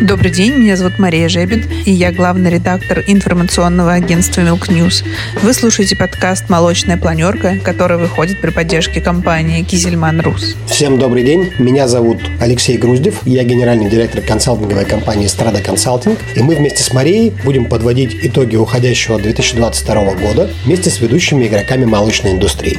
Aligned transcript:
Добрый 0.00 0.30
день, 0.30 0.54
меня 0.54 0.76
зовут 0.76 0.98
Мария 0.98 1.28
Жебед, 1.28 1.66
и 1.84 1.92
я 1.92 2.10
главный 2.10 2.50
редактор 2.50 3.04
информационного 3.06 3.92
агентства 3.92 4.40
Milk 4.40 4.68
News. 4.68 5.04
Вы 5.42 5.52
слушаете 5.52 5.94
подкаст 5.94 6.48
«Молочная 6.48 6.96
планерка», 6.96 7.58
который 7.62 7.98
выходит 7.98 8.40
при 8.40 8.48
поддержке 8.48 9.02
компании 9.02 9.62
«Кизельман 9.62 10.22
Рус». 10.22 10.56
Всем 10.66 10.98
добрый 10.98 11.22
день, 11.22 11.52
меня 11.58 11.86
зовут 11.86 12.18
Алексей 12.40 12.78
Груздев, 12.78 13.26
я 13.26 13.44
генеральный 13.44 13.90
директор 13.90 14.22
консалтинговой 14.22 14.86
компании 14.86 15.26
«Страда 15.26 15.60
Консалтинг», 15.60 16.18
и 16.34 16.40
мы 16.40 16.54
вместе 16.54 16.82
с 16.82 16.94
Марией 16.94 17.34
будем 17.44 17.66
подводить 17.66 18.16
итоги 18.22 18.56
уходящего 18.56 19.18
2022 19.20 20.14
года 20.14 20.48
вместе 20.64 20.88
с 20.88 20.98
ведущими 21.00 21.46
игроками 21.46 21.84
молочной 21.84 22.32
индустрии. 22.32 22.78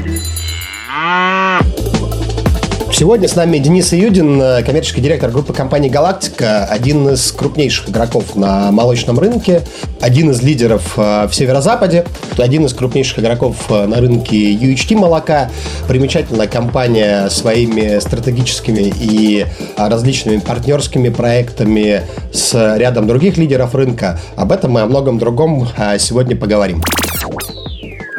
Сегодня 3.02 3.28
с 3.28 3.36
нами 3.36 3.58
Денис 3.58 3.92
Июдин, 3.96 4.40
э, 4.40 4.62
коммерческий 4.62 5.02
директор 5.02 5.32
группы 5.32 5.54
компании 5.54 5.90
«Галактика», 5.90 6.66
один 6.66 7.10
из 7.10 7.32
крупнейших 7.32 7.90
игроков 7.90 8.36
на 8.36 8.72
молочном 8.72 9.18
рынке, 9.18 9.64
один 10.00 10.30
из 10.30 10.44
лидеров 10.44 10.94
э, 10.98 11.28
в 11.28 11.34
Северо-Западе, 11.34 12.06
один 12.38 12.68
из 12.68 12.76
крупнейших 12.76 13.18
игроков 13.18 13.56
э, 13.72 13.88
на 13.88 13.96
рынке 13.96 14.54
UHT 14.54 14.96
молока, 14.98 15.50
примечательная 15.88 16.46
компания 16.46 17.28
своими 17.30 17.98
стратегическими 18.00 18.94
и 18.96 19.48
различными 19.78 20.38
партнерскими 20.38 21.10
проектами 21.10 22.04
с 22.32 22.78
рядом 22.78 23.08
других 23.08 23.36
лидеров 23.36 23.74
рынка. 23.74 24.20
Об 24.36 24.52
этом 24.52 24.78
и 24.78 24.82
о 24.82 24.86
многом 24.86 25.18
другом 25.18 25.68
сегодня 25.98 26.36
поговорим. 26.36 26.84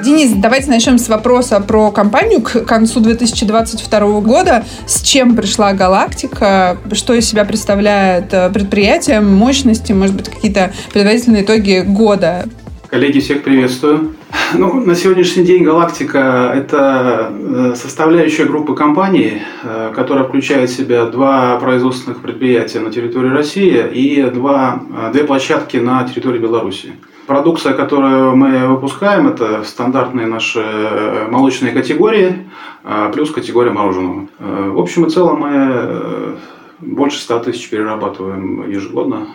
Денис, 0.02 0.32
давайте 0.32 0.68
начнем 0.68 0.98
с 0.98 1.08
вопроса 1.08 1.60
про 1.60 1.92
компанию 1.92 2.42
к 2.42 2.64
концу 2.64 2.98
2022 2.98 4.20
года. 4.20 4.64
С 4.84 5.00
чем 5.00 5.36
пришла 5.36 5.74
«Галактика»? 5.74 6.76
Что 6.92 7.14
из 7.14 7.28
себя 7.28 7.44
представляет 7.44 8.34
э, 8.34 8.50
предприятие, 8.50 9.20
мощности, 9.20 9.92
может 9.92 10.16
быть, 10.16 10.28
какие-то 10.28 10.72
предварительные 10.92 11.44
итоги 11.44 11.84
года? 11.86 12.46
Коллеги, 12.88 13.20
всех 13.20 13.44
приветствую. 13.44 14.16
Ну, 14.54 14.80
на 14.80 14.96
сегодняшний 14.96 15.44
день 15.44 15.62
«Галактика»– 15.62 16.52
это 16.56 17.32
э, 17.32 17.74
составляющая 17.76 18.46
группы 18.46 18.74
компаний, 18.74 19.40
э, 19.62 19.92
которая 19.94 20.24
включает 20.24 20.68
в 20.68 20.76
себя 20.76 21.06
два 21.06 21.60
производственных 21.60 22.22
предприятия 22.22 22.80
на 22.80 22.90
территории 22.90 23.30
России 23.30 23.86
и 23.92 24.22
два, 24.24 24.82
две 25.12 25.22
площадки 25.22 25.76
на 25.76 26.02
территории 26.08 26.40
Беларуси. 26.40 26.92
Продукция, 27.32 27.72
которую 27.72 28.36
мы 28.36 28.68
выпускаем, 28.68 29.26
это 29.26 29.64
стандартные 29.64 30.26
наши 30.26 30.60
э, 30.60 31.28
молочные 31.30 31.72
категории, 31.72 32.46
а, 32.84 33.10
плюс 33.10 33.30
категория 33.30 33.70
мороженого. 33.70 34.28
Э, 34.38 34.68
в 34.68 34.78
общем 34.78 35.06
и 35.06 35.08
целом 35.08 35.40
мы 35.40 35.50
э, 35.54 36.34
больше 36.80 37.18
100 37.20 37.38
тысяч 37.44 37.70
перерабатываем 37.70 38.70
ежегодно 38.70 39.28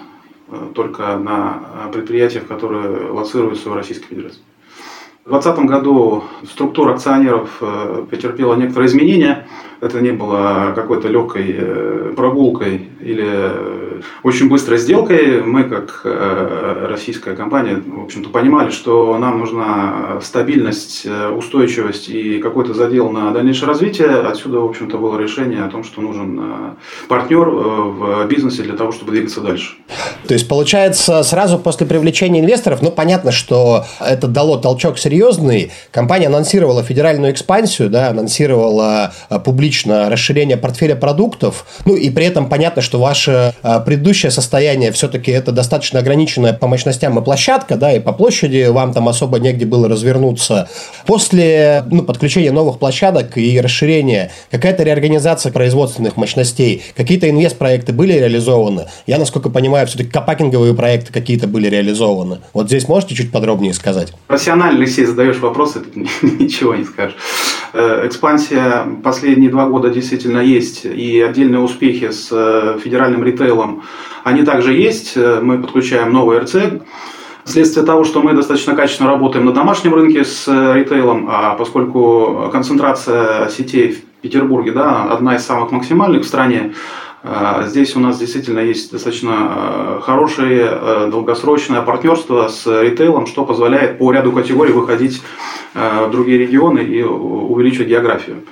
только 0.75 1.17
на 1.17 1.89
предприятиях, 1.91 2.45
которые 2.45 3.09
лоцируются 3.09 3.71
в 3.71 3.73
Российской 3.73 4.09
Федерации. 4.09 4.41
В 5.27 5.29
2020 5.29 5.65
году 5.65 6.23
структура 6.49 6.93
акционеров 6.93 7.61
претерпела 8.09 8.55
некоторые 8.55 8.87
изменения. 8.87 9.45
Это 9.81 9.99
не 9.99 10.11
было 10.11 10.71
какой-то 10.73 11.09
легкой 11.09 12.13
прогулкой 12.15 12.87
или 13.01 13.51
очень 14.23 14.49
быстрой 14.49 14.77
сделкой 14.77 15.41
мы, 15.43 15.63
как 15.63 16.01
э, 16.03 16.87
российская 16.89 17.35
компания, 17.35 17.81
в 17.85 18.03
общем-то, 18.03 18.29
понимали, 18.29 18.71
что 18.71 19.17
нам 19.17 19.39
нужна 19.39 20.19
стабильность, 20.21 21.05
э, 21.05 21.29
устойчивость 21.29 22.09
и 22.09 22.39
какой-то 22.39 22.73
задел 22.73 23.09
на 23.09 23.31
дальнейшее 23.31 23.67
развитие. 23.67 24.07
Отсюда, 24.07 24.59
в 24.59 24.65
общем-то, 24.65 24.97
было 24.97 25.17
решение 25.17 25.63
о 25.63 25.69
том, 25.69 25.83
что 25.83 26.01
нужен 26.01 26.39
э, 26.39 26.43
партнер 27.07 27.49
в 27.49 28.27
бизнесе 28.27 28.63
для 28.63 28.75
того, 28.75 28.91
чтобы 28.91 29.11
двигаться 29.11 29.41
дальше. 29.41 29.75
То 30.27 30.33
есть, 30.33 30.47
получается, 30.47 31.23
сразу 31.23 31.57
после 31.59 31.87
привлечения 31.87 32.41
инвесторов, 32.41 32.81
ну, 32.81 32.91
понятно, 32.91 33.31
что 33.31 33.85
это 33.99 34.27
дало 34.27 34.57
толчок 34.57 34.97
серьезный. 35.17 35.71
Компания 35.91 36.27
анонсировала 36.27 36.83
федеральную 36.83 37.31
экспансию, 37.31 37.89
да, 37.89 38.09
анонсировала 38.09 39.11
публично 39.43 40.09
расширение 40.09 40.57
портфеля 40.57 40.95
продуктов. 40.95 41.65
Ну, 41.85 41.95
и 41.95 42.09
при 42.09 42.25
этом 42.25 42.49
понятно, 42.49 42.81
что 42.81 42.99
ваше 42.99 43.53
предыдущее 43.85 44.31
состояние 44.31 44.91
все-таки 44.91 45.31
это 45.31 45.51
достаточно 45.51 45.99
ограниченная 45.99 46.53
по 46.53 46.67
мощностям 46.67 47.17
и 47.17 47.23
площадка, 47.23 47.75
да, 47.77 47.93
и 47.93 47.99
по 47.99 48.13
площади 48.13 48.67
вам 48.67 48.93
там 48.93 49.09
особо 49.09 49.39
негде 49.39 49.65
было 49.65 49.89
развернуться. 49.89 50.69
После 51.05 51.83
ну, 51.89 52.03
подключения 52.03 52.51
новых 52.51 52.77
площадок 52.77 53.37
и 53.37 53.59
расширения, 53.59 54.31
какая-то 54.51 54.83
реорганизация 54.83 55.51
производственных 55.51 56.17
мощностей, 56.17 56.83
какие-то 56.95 57.29
инвест-проекты 57.29 57.91
были 57.91 58.13
реализованы? 58.13 58.85
Я, 59.07 59.17
насколько 59.17 59.49
понимаю, 59.49 59.87
все-таки 59.87 60.09
копакинговые 60.09 60.75
проекты 60.75 61.11
какие-то 61.11 61.47
были 61.47 61.67
реализованы. 61.67 62.39
Вот 62.53 62.67
здесь 62.67 62.87
можете 62.87 63.15
чуть 63.15 63.31
подробнее 63.31 63.73
сказать? 63.73 64.13
Профессионально, 64.27 64.77
Алексей, 64.77 65.06
задаешь 65.07 65.39
вопросы, 65.39 65.81
ничего 66.21 66.75
не 66.75 66.83
скажешь. 66.83 67.17
Э, 67.73 68.05
экспансия 68.05 68.85
последние 69.03 69.49
два 69.49 69.67
года 69.67 69.89
действительно 69.89 70.39
есть, 70.39 70.85
и 70.85 71.19
отдельные 71.21 71.59
успехи 71.59 72.11
с 72.11 72.29
э, 72.31 72.79
федеральным 72.83 73.23
ритейлом, 73.23 73.83
они 74.23 74.43
также 74.43 74.73
есть. 74.73 75.13
Э, 75.15 75.39
мы 75.41 75.59
подключаем 75.59 76.11
новый 76.11 76.39
РЦ. 76.39 76.55
Вследствие 77.43 77.85
того, 77.85 78.03
что 78.03 78.21
мы 78.21 78.33
достаточно 78.33 78.75
качественно 78.75 79.09
работаем 79.09 79.45
на 79.45 79.53
домашнем 79.53 79.93
рынке 79.93 80.25
с 80.25 80.47
ритейлом, 80.47 81.29
а 81.31 81.55
поскольку 81.55 82.49
концентрация 82.51 83.47
сетей 83.49 83.93
в 83.93 84.21
Петербурге 84.21 84.73
да, 84.73 85.05
одна 85.05 85.35
из 85.35 85.45
самых 85.45 85.71
максимальных 85.71 86.23
в 86.23 86.27
стране, 86.27 86.73
Здесь 87.65 87.95
у 87.95 87.99
нас 87.99 88.19
действительно 88.19 88.59
есть 88.59 88.91
достаточно 88.91 89.99
хорошее 90.03 91.09
долгосрочное 91.09 91.81
партнерство 91.81 92.47
с 92.47 92.65
ритейлом, 92.81 93.25
что 93.25 93.43
позволяет 93.43 93.97
по 93.97 94.11
ряду 94.11 94.31
категорий 94.31 94.71
выходить 94.71 95.21
в 95.73 96.09
другие 96.11 96.37
регионы 96.37 96.79
и 96.79 97.01
увеличивать 97.03 97.87
географию. 97.87 98.43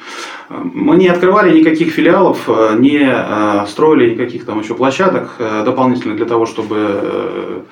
Мы 0.49 0.97
не 0.97 1.07
открывали 1.07 1.57
никаких 1.57 1.93
филиалов, 1.93 2.49
не 2.77 3.65
строили 3.67 4.11
никаких 4.11 4.45
там 4.45 4.59
еще 4.59 4.73
площадок 4.73 5.35
дополнительных 5.63 6.17
для 6.17 6.25
того, 6.25 6.45
чтобы 6.45 7.65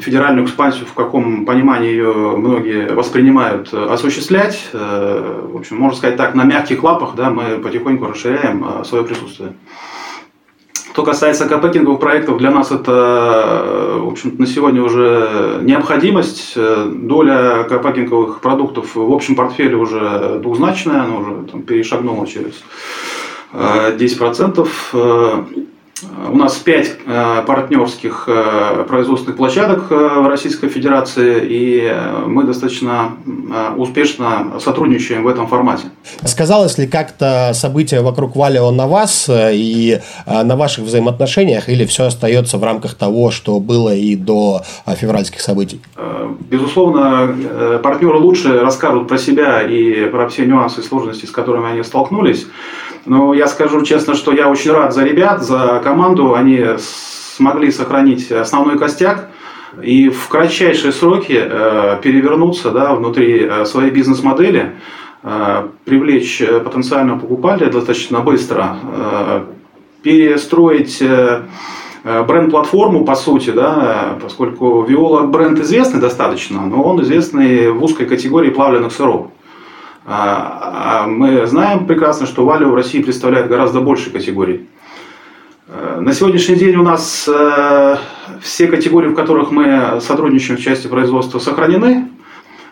федеральную 0.00 0.44
экспансию, 0.46 0.86
в 0.86 0.94
каком 0.94 1.44
понимании 1.44 1.90
ее 1.90 2.36
многие 2.36 2.92
воспринимают, 2.92 3.72
осуществлять. 3.72 4.68
В 4.72 5.56
общем, 5.56 5.76
можно 5.76 5.96
сказать 5.96 6.16
так, 6.16 6.34
на 6.34 6.44
мягких 6.44 6.82
лапах 6.82 7.14
да, 7.14 7.30
мы 7.30 7.58
потихоньку 7.58 8.06
расширяем 8.06 8.84
свое 8.84 9.04
присутствие. 9.04 9.54
Что 10.92 11.04
касается 11.04 11.46
капекинговых 11.46 12.00
проектов, 12.00 12.38
для 12.38 12.50
нас 12.50 12.72
это, 12.72 13.98
в 14.00 14.08
общем 14.08 14.34
на 14.38 14.46
сегодня 14.46 14.82
уже 14.82 15.60
необходимость. 15.62 16.56
Доля 16.56 17.62
капекинговых 17.68 18.40
продуктов 18.40 18.96
в 18.96 19.12
общем 19.12 19.36
портфеле 19.36 19.76
уже 19.76 20.40
двузначная, 20.42 21.02
она 21.04 21.16
уже 21.18 21.44
там, 21.50 21.62
перешагнула 21.62 22.26
через 22.26 22.64
10%. 23.52 24.68
У 26.02 26.36
нас 26.36 26.56
пять 26.56 26.92
э, 27.06 27.42
партнерских 27.46 28.24
э, 28.26 28.84
производственных 28.88 29.36
площадок 29.36 29.86
э, 29.90 29.94
в 29.94 30.26
Российской 30.28 30.68
Федерации, 30.68 31.44
и 31.44 31.94
мы 32.26 32.44
достаточно 32.44 33.16
успешно 33.76 34.60
сотрудничаем 34.60 35.24
в 35.24 35.28
этом 35.28 35.46
формате. 35.46 35.84
Сказалось 36.24 36.78
ли 36.78 36.86
как-то 36.86 37.50
событие 37.52 38.00
вокруг 38.00 38.36
Валио 38.36 38.70
на 38.70 38.86
вас 38.86 39.28
и 39.30 40.00
на 40.26 40.56
ваших 40.56 40.84
взаимоотношениях, 40.84 41.68
или 41.68 41.84
все 41.84 42.06
остается 42.06 42.58
в 42.58 42.64
рамках 42.64 42.94
того, 42.94 43.30
что 43.30 43.58
было 43.60 43.94
и 43.94 44.16
до 44.16 44.62
февральских 44.86 45.40
событий? 45.40 45.80
Безусловно, 46.50 47.34
партнеры 47.82 48.18
лучше 48.18 48.60
расскажут 48.60 49.08
про 49.08 49.18
себя 49.18 49.62
и 49.62 50.06
про 50.06 50.28
все 50.28 50.46
нюансы 50.46 50.80
и 50.80 50.84
сложности, 50.84 51.26
с 51.26 51.30
которыми 51.30 51.72
они 51.72 51.82
столкнулись. 51.82 52.46
Но 53.06 53.34
я 53.34 53.46
скажу 53.46 53.82
честно, 53.82 54.14
что 54.14 54.32
я 54.32 54.48
очень 54.48 54.72
рад 54.72 54.92
за 54.92 55.04
ребят, 55.04 55.42
за 55.42 55.80
команду. 55.82 56.34
Они 56.34 56.64
смогли 56.78 57.70
сохранить 57.70 58.30
основной 58.30 58.78
костяк 58.78 59.30
и 59.82 60.08
в 60.08 60.28
кратчайшие 60.28 60.92
сроки 60.92 61.38
э, 61.40 61.98
перевернуться 62.02 62.70
да, 62.70 62.94
внутри 62.94 63.44
э, 63.44 63.64
своей 63.64 63.90
бизнес-модели, 63.90 64.74
э, 65.22 65.68
привлечь 65.84 66.42
потенциального 66.64 67.18
покупателя 67.18 67.70
достаточно 67.70 68.20
быстро, 68.20 68.76
перестроить 70.02 71.02
бренд-платформу, 72.04 73.04
по 73.04 73.14
сути, 73.14 73.50
да, 73.50 74.18
поскольку 74.22 74.82
Виола 74.82 75.26
бренд 75.26 75.58
известный 75.60 76.00
достаточно, 76.00 76.62
но 76.62 76.82
он 76.82 77.02
известный 77.02 77.70
в 77.70 77.84
узкой 77.84 78.06
категории 78.06 78.50
плавленных 78.50 78.92
сыров. 78.92 79.26
А, 80.04 81.02
а 81.02 81.06
мы 81.06 81.46
знаем 81.46 81.86
прекрасно, 81.86 82.26
что 82.26 82.44
Валио 82.44 82.70
в 82.70 82.74
России 82.74 83.02
представляет 83.02 83.48
гораздо 83.48 83.80
больше 83.80 84.10
категорий. 84.10 84.66
Э, 85.68 86.00
на 86.00 86.12
сегодняшний 86.12 86.56
день 86.56 86.76
у 86.76 86.82
нас 86.82 87.28
э, 87.28 87.96
все 88.40 88.66
категории, 88.66 89.08
в 89.08 89.14
которых 89.14 89.50
мы 89.50 90.00
сотрудничаем 90.00 90.58
в 90.58 90.62
части 90.62 90.86
производства, 90.86 91.38
сохранены, 91.38 92.08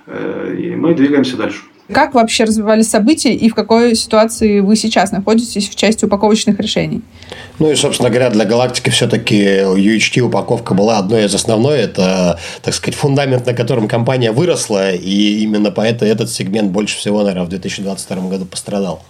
э, 0.06 0.56
и 0.58 0.74
мы 0.74 0.94
двигаемся 0.94 1.36
дальше. 1.36 1.60
Как 1.92 2.14
вообще 2.14 2.44
развивались 2.44 2.90
события 2.90 3.32
и 3.34 3.48
в 3.48 3.54
какой 3.54 3.94
ситуации 3.94 4.60
вы 4.60 4.76
сейчас 4.76 5.10
находитесь 5.10 5.70
в 5.70 5.74
части 5.74 6.04
упаковочных 6.04 6.60
решений? 6.60 7.00
Ну 7.58 7.70
и, 7.70 7.74
собственно 7.74 8.10
говоря, 8.10 8.28
для 8.30 8.44
галактики 8.44 8.90
все-таки 8.90 9.42
UHT 9.42 10.20
упаковка 10.20 10.74
была 10.74 10.98
одной 10.98 11.24
из 11.24 11.34
основной. 11.34 11.78
Это, 11.78 12.38
так 12.62 12.74
сказать, 12.74 12.94
фундамент, 12.94 13.46
на 13.46 13.54
котором 13.54 13.88
компания 13.88 14.32
выросла, 14.32 14.92
и 14.92 15.40
именно 15.40 15.70
поэтому 15.70 16.10
этот 16.10 16.30
сегмент 16.30 16.70
больше 16.70 16.98
всего, 16.98 17.22
наверное, 17.22 17.46
в 17.46 17.48
2022 17.48 18.28
году 18.28 18.44
пострадал. 18.44 19.02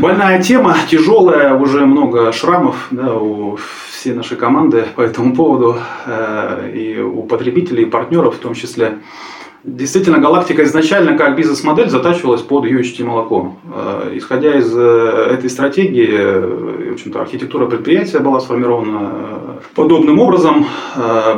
Больная 0.00 0.40
тема, 0.40 0.76
тяжелая, 0.88 1.54
уже 1.54 1.84
много 1.84 2.32
шрамов 2.32 2.86
да, 2.92 3.12
у 3.14 3.58
всей 3.90 4.14
нашей 4.14 4.36
команды 4.36 4.86
по 4.94 5.00
этому 5.00 5.34
поводу, 5.34 5.76
э, 6.06 6.70
и 6.72 7.00
у 7.00 7.24
потребителей, 7.24 7.82
и 7.82 7.86
партнеров 7.86 8.36
в 8.36 8.38
том 8.38 8.54
числе. 8.54 8.98
Действительно, 9.64 10.18
галактика 10.18 10.62
изначально 10.64 11.16
как 11.16 11.36
бизнес-модель 11.36 11.88
затачивалась 11.88 12.42
под 12.42 12.66
UHT 12.66 13.02
молоко. 13.02 13.56
Э, 13.74 14.10
исходя 14.12 14.58
из 14.58 14.70
э, 14.76 15.28
этой 15.30 15.48
стратегии, 15.48 16.06
э, 16.06 16.90
в 16.90 16.92
общем-то, 16.92 17.22
архитектура 17.22 17.64
предприятия 17.64 18.18
была 18.18 18.40
сформирована 18.40 19.58
подобным 19.74 20.18
образом. 20.18 20.66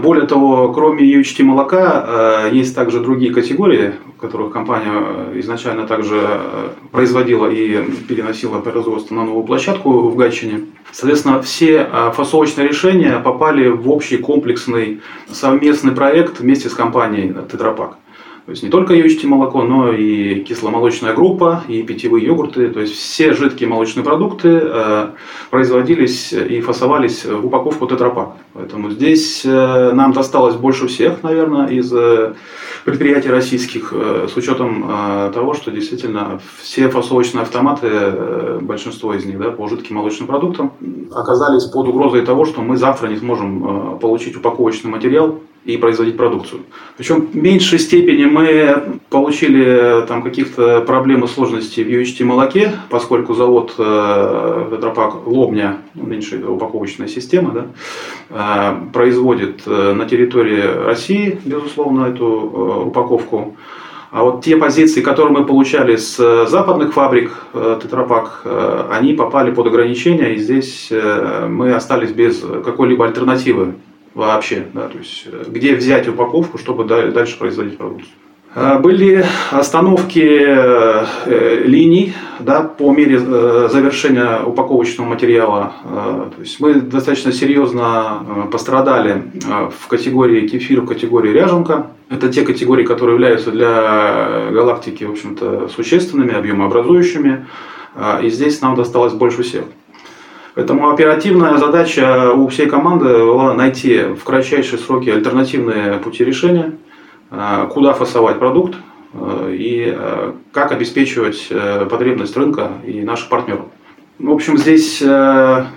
Более 0.02 0.26
того, 0.26 0.72
кроме 0.72 1.04
UHT 1.04 1.44
молока, 1.44 2.48
есть 2.50 2.74
также 2.74 3.00
другие 3.00 3.32
категории, 3.32 3.92
которых 4.20 4.52
компания 4.52 4.92
изначально 5.36 5.86
также 5.86 6.40
производила 6.90 7.46
и 7.46 7.80
переносила 8.08 8.58
производство 8.58 9.14
на 9.14 9.24
новую 9.24 9.44
площадку 9.44 10.08
в 10.08 10.16
Гатчине. 10.16 10.64
Соответственно, 10.90 11.40
все 11.42 11.88
фасовочные 12.14 12.68
решения 12.68 13.20
попали 13.20 13.68
в 13.68 13.88
общий 13.88 14.16
комплексный 14.16 15.00
совместный 15.30 15.92
проект 15.92 16.40
вместе 16.40 16.68
с 16.68 16.74
компанией 16.74 17.34
Тетрапак. 17.50 17.98
То 18.46 18.52
есть 18.52 18.62
не 18.62 18.68
только 18.68 18.94
UHT 18.94 19.26
молоко, 19.26 19.64
но 19.64 19.92
и 19.92 20.44
кисломолочная 20.44 21.14
группа, 21.14 21.64
и 21.66 21.82
питьевые 21.82 22.24
йогурты. 22.24 22.68
То 22.68 22.78
есть 22.78 22.94
все 22.94 23.34
жидкие 23.34 23.68
молочные 23.68 24.04
продукты 24.04 24.60
э, 24.62 25.08
производились 25.50 26.32
и 26.32 26.60
фасовались 26.60 27.24
в 27.24 27.44
упаковку 27.44 27.88
тетрапак. 27.88 28.36
Поэтому 28.52 28.90
здесь 28.90 29.42
э, 29.44 29.90
нам 29.92 30.12
досталось 30.12 30.54
больше 30.54 30.86
всех, 30.86 31.24
наверное, 31.24 31.66
из 31.66 31.92
э, 31.92 32.34
предприятий 32.84 33.30
российских, 33.30 33.92
с 33.92 34.36
учетом 34.36 34.88
того, 35.34 35.54
что 35.54 35.72
действительно 35.72 36.40
все 36.60 36.88
фасовочные 36.88 37.42
автоматы, 37.42 38.60
большинство 38.60 39.12
из 39.12 39.24
них 39.24 39.40
да, 39.40 39.50
по 39.50 39.66
жидким 39.66 39.96
молочным 39.96 40.28
продуктам, 40.28 40.70
оказались 41.12 41.64
под 41.64 41.88
угрозой 41.88 42.22
того, 42.22 42.44
что 42.44 42.62
мы 42.62 42.76
завтра 42.76 43.08
не 43.08 43.16
сможем 43.16 43.98
получить 43.98 44.36
упаковочный 44.36 44.92
материал 44.92 45.40
и 45.66 45.76
производить 45.76 46.16
продукцию. 46.16 46.60
Причем 46.96 47.26
в 47.26 47.34
меньшей 47.34 47.78
степени 47.78 48.24
мы 48.24 48.98
получили 49.10 50.06
там 50.06 50.22
каких-то 50.22 50.80
проблем 50.82 51.24
и 51.24 51.26
сложностей 51.26 51.84
в 51.84 51.88
UHT 51.88 52.24
молоке, 52.24 52.72
поскольку 52.88 53.34
завод 53.34 53.74
э, 53.78 54.78
Лобня, 55.26 55.78
меньше 55.94 56.42
упаковочная 56.46 57.08
система, 57.08 57.50
да, 57.50 57.66
э, 58.30 58.92
производит 58.92 59.62
э, 59.66 59.92
на 59.92 60.06
территории 60.06 60.62
России, 60.86 61.38
безусловно, 61.44 62.06
эту 62.06 62.24
э, 62.24 62.86
упаковку. 62.86 63.56
А 64.16 64.22
вот 64.22 64.44
те 64.44 64.56
позиции, 64.56 65.02
которые 65.02 65.36
мы 65.36 65.44
получали 65.44 65.96
с 65.96 66.18
э, 66.18 66.46
западных 66.48 66.94
фабрик 66.94 67.32
э, 67.52 67.78
Тетрапак, 67.82 68.42
э, 68.44 68.88
они 68.90 69.12
попали 69.14 69.50
под 69.50 69.66
ограничения, 69.66 70.34
и 70.34 70.38
здесь 70.38 70.90
мы 71.48 71.74
остались 71.74 72.12
без 72.12 72.40
какой-либо 72.64 73.04
альтернативы 73.04 73.74
вообще, 74.16 74.66
да, 74.72 74.88
то 74.88 74.98
есть 74.98 75.26
э, 75.26 75.44
где 75.46 75.76
взять 75.76 76.08
упаковку, 76.08 76.58
чтобы 76.58 76.84
дальше 76.84 77.38
производить 77.38 77.76
продукцию. 77.76 78.10
Э, 78.54 78.78
были 78.78 79.24
остановки 79.50 80.24
э, 80.24 81.62
линий 81.66 82.14
да, 82.40 82.62
по 82.62 82.92
мере 82.92 83.18
завершения 83.18 84.40
упаковочного 84.42 85.08
материала. 85.08 85.72
То 85.84 86.40
есть 86.40 86.60
мы 86.60 86.74
достаточно 86.74 87.32
серьезно 87.32 88.48
пострадали 88.50 89.22
в 89.78 89.88
категории 89.88 90.48
кефир, 90.48 90.80
в 90.80 90.86
категории 90.86 91.32
ряженка. 91.32 91.88
Это 92.08 92.28
те 92.28 92.42
категории, 92.42 92.84
которые 92.84 93.14
являются 93.14 93.50
для 93.50 94.50
галактики 94.50 95.04
в 95.04 95.12
общем-то, 95.12 95.68
существенными, 95.68 96.34
объемообразующими. 96.34 97.46
И 98.22 98.28
здесь 98.28 98.60
нам 98.60 98.76
досталось 98.76 99.14
больше 99.14 99.42
всех. 99.42 99.64
Поэтому 100.56 100.88
оперативная 100.88 101.58
задача 101.58 102.32
у 102.32 102.48
всей 102.48 102.66
команды 102.66 103.04
была 103.04 103.52
найти 103.52 104.04
в 104.18 104.24
кратчайшие 104.24 104.78
сроки 104.78 105.10
альтернативные 105.10 105.98
пути 105.98 106.24
решения, 106.24 106.72
э, 107.30 107.68
куда 107.70 107.92
фасовать 107.92 108.38
продукт 108.38 108.74
э, 109.12 109.54
и 109.54 109.94
э, 109.94 110.32
как 110.52 110.72
обеспечивать 110.72 111.52
потребность 111.90 112.34
рынка 112.38 112.70
и 112.86 113.02
наших 113.02 113.28
партнеров. 113.28 113.66
В 114.18 114.32
общем, 114.32 114.56
здесь, 114.56 115.02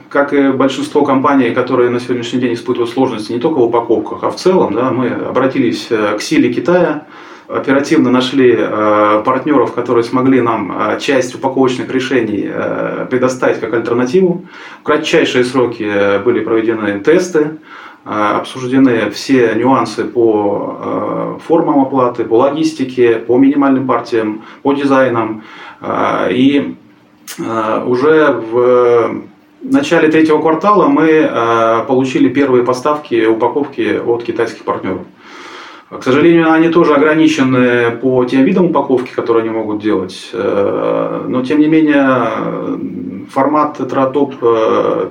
как 0.07 0.31
и 0.31 0.51
большинство 0.53 1.03
компаний, 1.03 1.49
которые 1.49 1.89
на 1.89 1.99
сегодняшний 1.99 2.39
день 2.39 2.53
испытывают 2.53 2.89
сложности 2.89 3.33
не 3.33 3.39
только 3.39 3.57
в 3.57 3.63
упаковках, 3.63 4.23
а 4.23 4.29
в 4.29 4.37
целом, 4.37 4.73
да, 4.73 4.91
мы 4.91 5.09
обратились 5.09 5.89
к 5.89 6.21
силе 6.21 6.53
Китая, 6.53 7.05
оперативно 7.49 8.11
нашли 8.11 8.55
э, 8.57 9.21
партнеров, 9.25 9.73
которые 9.73 10.03
смогли 10.03 10.41
нам 10.41 10.71
э, 10.71 10.99
часть 10.99 11.33
упаковочных 11.35 11.91
решений 11.91 12.47
э, 12.47 13.07
предоставить 13.09 13.59
как 13.59 13.73
альтернативу. 13.73 14.45
В 14.81 14.83
кратчайшие 14.83 15.43
сроки 15.43 16.19
были 16.23 16.41
проведены 16.41 16.99
тесты, 16.99 17.57
обсуждены 18.05 19.09
все 19.09 19.53
нюансы 19.55 20.05
по 20.05 21.39
формам 21.45 21.81
оплаты, 21.81 22.23
по 22.23 22.35
логистике, 22.35 23.15
по 23.15 23.37
минимальным 23.37 23.85
партиям, 23.85 24.43
по 24.63 24.73
дизайнам. 24.73 25.43
И 26.29 26.75
уже 27.37 28.31
в 28.31 29.15
начале 29.61 30.07
третьего 30.07 30.41
квартала 30.41 30.87
мы 30.87 31.85
получили 31.87 32.29
первые 32.29 32.63
поставки 32.63 33.25
упаковки 33.25 33.99
от 34.03 34.23
китайских 34.23 34.63
партнеров. 34.63 35.01
К 35.89 36.03
сожалению, 36.03 36.51
они 36.51 36.69
тоже 36.69 36.93
ограничены 36.93 37.97
по 37.97 38.23
тем 38.25 38.43
видам 38.43 38.65
упаковки, 38.65 39.11
которые 39.11 39.41
они 39.41 39.49
могут 39.49 39.81
делать. 39.81 40.29
Э, 40.33 41.25
но, 41.27 41.43
тем 41.43 41.59
не 41.59 41.67
менее, 41.67 43.25
формат 43.31 43.77
тетратоп 43.77 44.35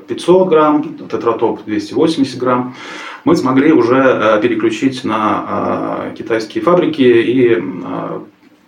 500 0.06 0.48
грамм, 0.48 0.84
тетратоп 1.10 1.64
280 1.64 2.38
грамм 2.38 2.76
мы 3.24 3.34
смогли 3.34 3.72
уже 3.72 3.96
э, 3.96 4.40
переключить 4.40 5.02
на 5.02 6.10
э, 6.12 6.14
китайские 6.16 6.62
фабрики 6.62 7.02
и 7.02 7.60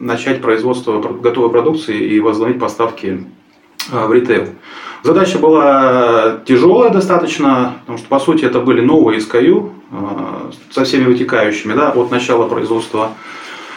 начать 0.00 0.42
производство 0.42 1.00
готовой 1.00 1.50
продукции 1.50 1.96
и 1.96 2.18
возобновить 2.18 2.58
поставки 2.58 3.24
в 3.88 4.12
ритейл. 4.12 4.48
Задача 5.02 5.38
была 5.38 6.40
тяжелая 6.44 6.90
достаточно, 6.90 7.76
потому 7.80 7.98
что, 7.98 8.08
по 8.08 8.18
сути, 8.18 8.44
это 8.44 8.60
были 8.60 8.82
новые 8.82 9.20
SKU 9.20 9.70
э, 9.90 9.96
со 10.70 10.84
всеми 10.84 11.04
вытекающими, 11.04 11.72
да, 11.72 11.90
от 11.90 12.10
начала 12.10 12.46
производства 12.46 13.12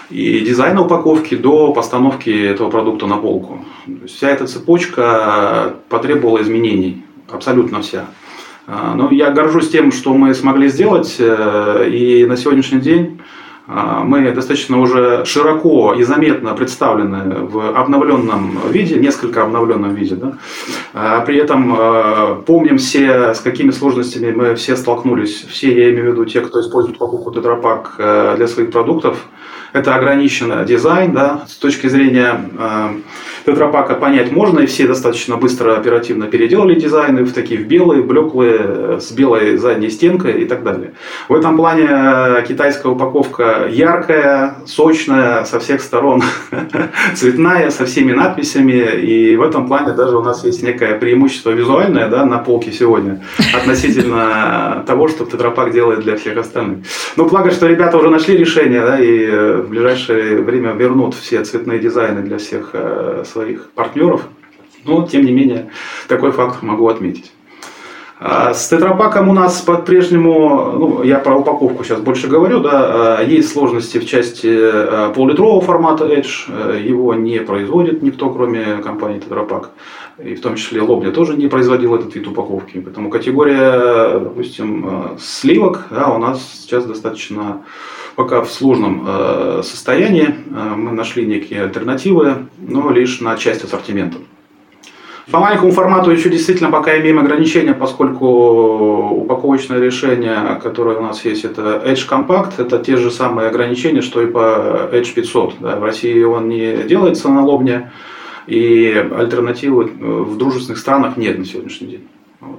и 0.10 0.42
дизайна 0.42 0.82
упаковки 0.82 1.36
до 1.36 1.72
постановки 1.72 2.30
этого 2.30 2.70
продукта 2.70 3.08
на 3.08 3.18
полку. 3.18 3.64
Вся 4.06 4.30
эта 4.30 4.48
цепочка 4.48 5.76
потребовала 5.88 6.42
изменений, 6.42 7.06
абсолютно 7.30 7.82
вся. 7.82 8.06
Э, 8.68 8.92
но 8.94 9.10
я 9.10 9.32
горжусь 9.32 9.70
тем, 9.70 9.94
что 9.94 10.14
мы 10.14 10.34
смогли 10.34 10.68
сделать, 10.68 11.16
э, 11.20 11.90
и 11.90 12.26
на 12.26 12.36
сегодняшний 12.36 12.82
день 12.82 13.22
мы 13.68 14.32
достаточно 14.32 14.80
уже 14.80 15.24
широко 15.26 15.94
и 15.94 16.04
заметно 16.04 16.54
представлены 16.54 17.46
в 17.46 17.78
обновленном 17.78 18.60
виде, 18.70 18.96
несколько 18.96 19.44
обновленном 19.44 19.96
виде. 19.96 20.16
Да? 20.16 20.38
А, 20.94 21.22
при 21.22 21.38
этом 21.38 21.74
а, 21.78 22.42
помним 22.46 22.78
все, 22.78 23.34
с 23.34 23.40
какими 23.40 23.72
сложностями 23.72 24.32
мы 24.32 24.56
все 24.56 24.76
столкнулись, 24.76 25.46
все, 25.50 25.74
я 25.74 25.92
имею 25.92 26.10
в 26.10 26.14
виду 26.14 26.26
те, 26.26 26.42
кто 26.42 26.60
использует 26.60 26.98
покупку 26.98 27.32
тетрапак 27.32 27.96
для 27.98 28.48
своих 28.48 28.72
продуктов. 28.72 29.18
Это 29.74 29.96
ограниченный 29.96 30.66
дизайн, 30.66 31.14
да, 31.14 31.46
с 31.48 31.56
точки 31.56 31.88
зрения 31.88 32.40
Тетрапака 33.46 33.96
понять 33.96 34.32
можно, 34.32 34.60
и 34.60 34.66
все 34.66 34.88
достаточно 34.88 35.36
быстро, 35.36 35.76
оперативно 35.76 36.28
переделали 36.28 36.76
дизайны 36.76 37.24
в 37.24 37.34
такие 37.34 37.60
в 37.60 37.68
белые, 37.68 38.02
блеклые, 38.02 39.00
с 39.02 39.12
белой 39.12 39.58
задней 39.58 39.90
стенкой 39.90 40.42
и 40.42 40.46
так 40.46 40.64
далее. 40.64 40.94
В 41.28 41.34
этом 41.34 41.58
плане 41.58 41.88
э, 41.90 42.44
китайская 42.48 42.90
упаковка 42.90 43.68
яркая, 43.70 44.56
сочная, 44.66 45.44
со 45.44 45.60
всех 45.60 45.82
сторон 45.82 46.24
цветная, 47.16 47.70
со 47.70 47.86
всеми 47.86 48.14
надписями, 48.14 49.02
и 49.02 49.36
в 49.36 49.42
этом 49.42 49.68
плане 49.68 49.94
даже 49.94 50.18
у 50.18 50.24
нас 50.24 50.46
есть 50.46 50.64
некое 50.64 50.96
преимущество 50.96 51.50
визуальное 51.50 52.08
да, 52.08 52.26
на 52.26 52.38
полке 52.38 52.72
сегодня 52.72 53.22
относительно 53.54 54.84
того, 54.88 55.10
что 55.10 55.26
Тетрапак 55.26 55.74
делает 55.74 56.00
для 56.02 56.16
всех 56.16 56.38
остальных. 56.38 56.86
Но 57.18 57.26
благо, 57.26 57.52
что 57.52 57.68
ребята 57.68 57.98
уже 57.98 58.10
нашли 58.10 58.38
решение, 58.38 58.82
да, 58.82 58.98
и 59.00 59.63
в 59.64 59.70
ближайшее 59.70 60.42
время 60.42 60.74
вернут 60.74 61.14
все 61.16 61.44
цветные 61.44 61.80
дизайны 61.80 62.22
для 62.22 62.38
всех 62.38 62.72
э, 62.74 63.24
своих 63.26 63.70
партнеров, 63.72 64.28
но 64.86 65.08
тем 65.08 65.26
не 65.26 65.32
менее 65.32 65.70
такой 66.08 66.32
факт 66.32 66.62
могу 66.62 66.88
отметить. 66.88 67.32
А 68.26 68.54
с 68.54 68.70
тетрапаком 68.70 69.28
у 69.28 69.34
нас 69.34 69.60
по-прежнему, 69.62 70.72
ну, 70.78 71.04
я 71.04 71.20
про 71.20 71.36
упаковку 71.36 71.84
сейчас 71.84 72.00
больше 72.00 72.28
говорю, 72.28 72.62
да, 72.62 73.18
а, 73.18 73.22
есть 73.22 73.52
сложности 73.52 73.98
в 73.98 74.06
части 74.06 74.48
а, 74.50 75.12
полулитрового 75.14 75.60
формата 75.60 76.06
Edge, 76.06 76.82
его 76.82 77.14
не 77.16 77.40
производит 77.40 78.02
никто, 78.02 78.30
кроме 78.30 78.78
компании 78.78 79.20
Тетрапак, 79.20 79.72
и 80.24 80.36
в 80.36 80.42
том 80.42 80.56
числе 80.56 80.82
Лобня 80.82 81.12
тоже 81.12 81.36
не 81.36 81.48
производил 81.48 81.96
этот 81.96 82.16
вид 82.16 82.26
упаковки, 82.26 82.80
поэтому 82.80 83.10
категория, 83.10 84.20
допустим, 84.20 85.18
сливок, 85.20 85.88
да, 85.90 86.08
у 86.08 86.18
нас 86.18 86.62
сейчас 86.62 86.86
достаточно 86.86 87.64
пока 88.16 88.42
в 88.42 88.52
сложном 88.52 89.64
состоянии, 89.64 90.36
мы 90.50 90.92
нашли 90.92 91.26
некие 91.26 91.64
альтернативы, 91.64 92.48
но 92.58 92.90
лишь 92.92 93.22
на 93.22 93.36
часть 93.38 93.64
ассортимента. 93.64 94.18
По 95.32 95.40
маленькому 95.40 95.72
формату 95.72 96.12
еще 96.12 96.30
действительно 96.30 96.70
пока 96.70 97.00
имеем 97.00 97.18
ограничения, 97.18 97.74
поскольку 97.74 98.28
упаковочное 98.28 99.80
решение, 99.80 100.60
которое 100.62 100.98
у 100.98 101.02
нас 101.02 101.24
есть, 101.24 101.46
это 101.46 101.82
Edge 101.86 102.06
Compact, 102.10 102.56
это 102.58 102.78
те 102.80 102.98
же 102.98 103.10
самые 103.10 103.48
ограничения, 103.48 104.02
что 104.02 104.22
и 104.22 104.26
по 104.26 104.90
Edge 104.92 105.14
500. 105.14 105.56
Да, 105.62 105.78
в 105.78 105.84
России 105.84 106.22
он 106.24 106.50
не 106.50 106.84
делается 106.84 107.30
на 107.30 107.42
лобне, 107.42 107.92
и 108.48 108.94
альтернативы 109.18 109.86
в 109.86 110.38
дружественных 110.38 110.78
странах 110.78 111.16
нет 111.16 111.40
на 111.40 111.46
сегодняшний 111.46 111.88
день. 111.88 112.08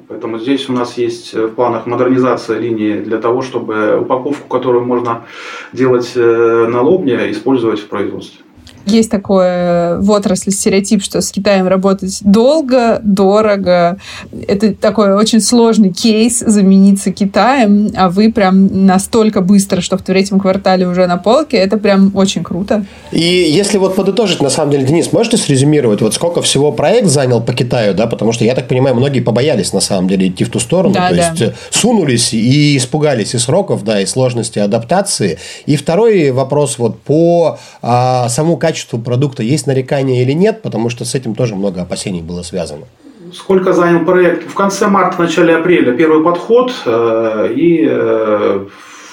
Поэтому 0.09 0.39
здесь 0.39 0.69
у 0.69 0.73
нас 0.73 0.99
есть 0.99 1.35
в 1.35 1.49
планах 1.49 1.87
модернизация 1.87 2.59
линии 2.59 3.01
для 3.01 3.19
того, 3.19 3.43
чтобы 3.43 3.99
упаковку, 3.99 4.49
которую 4.49 4.85
можно 4.85 5.25
делать 5.73 6.13
э, 6.15 6.67
на 6.69 6.83
лобне, 6.83 7.31
использовать 7.31 7.81
в 7.81 7.89
производстве. 7.89 8.45
Есть 8.87 9.11
такое 9.11 9.99
в 9.99 10.11
отрасли 10.11 10.51
стереотип, 10.51 11.03
что 11.03 11.21
с 11.21 11.31
Китаем 11.31 11.67
работать 11.67 12.21
долго, 12.23 13.01
дорого. 13.03 13.99
Это 14.47 14.75
такой 14.75 15.15
очень 15.15 15.41
сложный 15.41 15.93
кейс 15.93 16.41
замениться 16.41 17.11
Китаем, 17.11 17.91
а 17.97 18.11
вы 18.11 18.33
прям 18.33 18.87
настолько 18.87 19.41
быстро, 19.41 19.81
что 19.81 19.97
в 19.97 20.03
третьем 20.03 20.39
квартале 20.39 20.87
уже 20.87 21.07
на 21.07 21.17
полке, 21.17 21.57
это 21.57 21.79
прям 21.79 22.11
очень 22.15 22.43
круто. 22.43 22.85
И 23.11 23.21
если 23.21 23.79
вот 23.79 23.97
подытожить, 23.97 24.43
на 24.43 24.51
самом 24.51 24.73
деле, 24.73 24.85
Денис, 24.85 25.13
можете 25.13 25.37
срезюмировать, 25.37 26.01
вот 26.01 26.15
сколько 26.15 26.43
всего 26.43 26.73
проект 26.73 27.09
занял 27.09 27.41
по 27.41 27.53
Китаю, 27.53 27.95
да, 27.95 28.07
потому 28.07 28.33
что, 28.33 28.45
я 28.45 28.55
так 28.55 28.69
понимаю, 28.69 28.95
многие 28.95 29.21
побоялись, 29.21 29.73
на 29.73 29.81
самом 29.81 30.09
деле, 30.09 30.29
идти 30.29 30.45
в 30.45 30.51
ту 30.51 30.61
сторону, 30.61 30.95
да, 30.95 31.09
то 31.09 31.17
да. 31.17 31.29
есть 31.29 31.41
э, 31.41 31.55
сунулись 31.71 32.35
и 32.35 32.77
испугались 32.77 33.35
и 33.35 33.39
сроков, 33.39 33.85
да, 33.85 34.01
и 34.01 34.07
сложности 34.07 34.59
адаптации. 34.59 35.39
И 35.67 35.77
второй 35.77 36.31
вопрос 36.31 36.79
вот 36.79 37.01
по 37.01 37.59
а, 37.83 38.29
самому 38.29 38.57
качеству 38.57 38.74
качеству 38.75 38.99
продукта 38.99 39.45
есть 39.45 39.69
нарекания 39.69 40.23
или 40.23 40.33
нет, 40.33 40.63
потому 40.63 40.91
что 40.91 41.05
с 41.05 41.15
этим 41.15 41.35
тоже 41.37 41.55
много 41.55 41.83
опасений 41.83 42.23
было 42.23 42.43
связано. 42.43 42.87
Сколько 43.33 43.73
занял 43.73 44.05
проект? 44.05 44.51
В 44.51 44.55
конце 44.55 44.89
марта, 44.89 45.23
начале 45.23 45.57
апреля 45.57 45.93
первый 45.93 46.25
подход, 46.25 46.73
э, 46.85 47.53
и 47.55 47.87
э, 47.89 48.67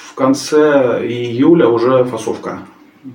в 0.10 0.16
конце 0.16 1.00
июля 1.08 1.68
уже 1.68 2.04
фасовка. 2.06 2.60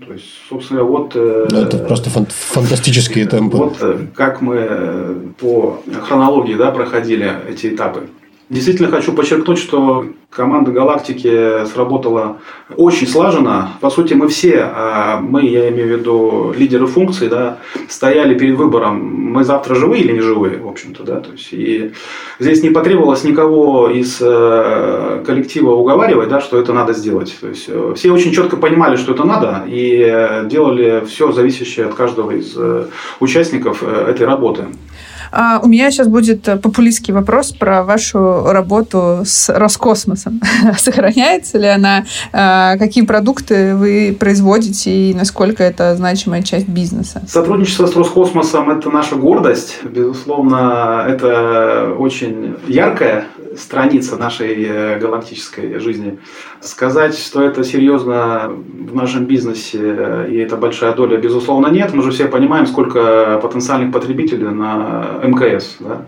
То 0.07 0.13
есть, 0.13 0.27
собственно, 0.49 0.85
вот... 0.85 1.17
Э, 1.17 1.49
ну, 1.51 1.59
это 1.59 1.79
просто 1.79 2.11
фан- 2.11 2.29
фантастические 2.55 3.27
темпы. 3.27 3.57
Вот 3.57 3.77
как 4.15 4.41
мы 4.41 5.33
по 5.41 5.81
хронологии 6.09 6.55
да, 6.55 6.71
проходили 6.71 7.29
эти 7.51 7.75
этапы. 7.75 8.01
Действительно 8.49 8.89
хочу 8.89 9.13
подчеркнуть, 9.13 9.59
что 9.59 10.07
команда 10.31 10.71
«Галактики» 10.71 11.67
сработала 11.67 12.37
очень 12.77 13.09
слаженно. 13.09 13.71
По 13.81 13.91
сути, 13.91 14.15
мы 14.15 14.29
все, 14.29 14.71
а 14.73 15.19
мы, 15.21 15.45
я 15.47 15.69
имею 15.71 15.89
в 15.89 15.99
виду 15.99 16.55
лидеры 16.57 16.87
функций, 16.87 17.29
да, 17.29 17.59
стояли 17.89 18.39
перед 18.39 18.57
выбором, 18.57 19.03
мы 19.03 19.43
завтра 19.43 19.75
живые 19.75 20.05
или 20.05 20.13
не 20.13 20.21
живые, 20.21 20.59
в 20.59 20.69
общем-то. 20.69 21.03
Да? 21.03 21.21
То 21.21 21.33
есть, 21.33 21.49
и 21.53 21.91
здесь 22.39 22.63
не 22.63 22.71
потребовалось 22.71 23.25
никого 23.25 23.89
из 23.91 24.19
э, 24.21 25.25
коллектива 25.27 25.73
уговаривать, 25.73 26.29
да, 26.29 26.41
что 26.41 26.61
это 26.61 26.73
надо 26.73 26.93
сделать. 26.93 27.37
То 27.41 27.49
есть, 27.49 27.65
э, 27.67 27.95
все 27.97 28.13
очень 28.13 28.31
четко 28.31 28.57
понимали, 28.57 28.95
что 28.95 29.13
это 29.13 29.25
надо, 29.25 29.65
и 29.67 30.45
делали 30.45 31.05
все 31.05 31.33
зависящее 31.33 31.87
от 31.87 31.95
каждого 31.95 32.31
из 32.31 32.55
э, 32.57 32.87
участников 33.19 33.83
этой 33.83 34.25
работы. 34.25 34.67
А, 35.33 35.61
у 35.63 35.69
меня 35.69 35.91
сейчас 35.91 36.09
будет 36.09 36.47
э, 36.49 36.57
популистский 36.57 37.13
вопрос 37.13 37.53
про 37.53 37.83
вашу 37.83 38.45
работу 38.45 39.23
с 39.25 39.49
Роскосмосом. 39.49 40.41
Сохраняется 40.79 41.59
ли 41.59 41.67
она? 41.67 42.05
А, 42.33 42.77
какие 42.77 43.05
продукты 43.05 43.75
вы 43.75 44.17
производите 44.19 45.11
и 45.11 45.15
насколько 45.15 45.63
это 45.63 45.97
значимая 45.97 46.43
часть 46.43 46.69
бизнеса? 46.69 47.23
Сотрудничество 47.29 47.87
с 47.87 47.97
Роскосмосом– 47.97 48.71
это 48.79 48.91
наша 48.91 49.17
гордость. 49.17 49.79
Безусловно, 49.85 51.05
это 51.09 51.95
очень 51.99 52.57
яркая 52.67 53.25
страница 53.57 54.17
нашей 54.17 54.65
э, 54.65 54.99
галактической 54.99 55.79
жизни. 55.79 56.19
Сказать, 56.61 57.17
что 57.19 57.43
это 57.43 57.65
серьезно 57.65 58.51
в 58.51 58.95
нашем 58.95 59.25
бизнесе 59.25 59.79
э, 59.83 60.29
и 60.31 60.37
это 60.37 60.57
большая 60.57 60.95
доля, 60.95 61.17
безусловно, 61.17 61.69
нет. 61.69 61.93
Мы 61.95 62.03
же 62.03 62.11
все 62.11 62.29
понимаем, 62.29 62.67
сколько 62.67 63.39
потенциальных 63.43 63.93
потребителей 63.93 64.49
на 64.49 65.21
МКС. 65.25 65.77
Да? 65.81 66.07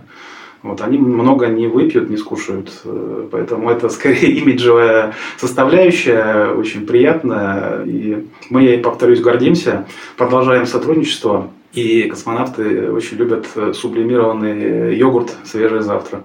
Вот, 0.63 0.81
они 0.81 0.99
много 0.99 1.47
не 1.47 1.67
выпьют, 1.67 2.11
не 2.11 2.17
скушают. 2.17 2.71
Э, 2.85 3.29
поэтому 3.31 3.71
это 3.71 3.89
скорее 3.91 4.33
имиджевая 4.33 5.15
составляющая, 5.37 6.53
очень 6.53 6.87
приятная. 6.87 7.85
И 7.85 8.27
мы 8.51 8.63
ей, 8.63 8.79
повторюсь, 8.79 9.21
гордимся, 9.21 9.87
продолжаем 10.17 10.67
сотрудничество. 10.67 11.51
И 11.75 12.05
космонавты 12.05 12.91
очень 12.91 13.19
любят 13.19 13.47
сублимированный 13.75 14.97
йогурт 14.97 15.37
«Свежее 15.45 15.83
завтра». 15.83 16.25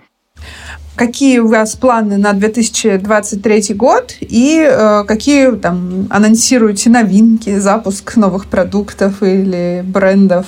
Какие 0.96 1.40
у 1.40 1.48
вас 1.48 1.76
планы 1.76 2.18
на 2.18 2.34
2023 2.34 3.74
год 3.74 4.14
и 4.20 4.64
э, 4.64 5.04
какие 5.06 5.52
там 5.52 6.08
анонсируете 6.12 6.92
новинки, 6.92 7.58
запуск 7.58 8.16
новых 8.16 8.46
продуктов 8.46 9.24
или 9.24 9.84
брендов? 9.84 10.46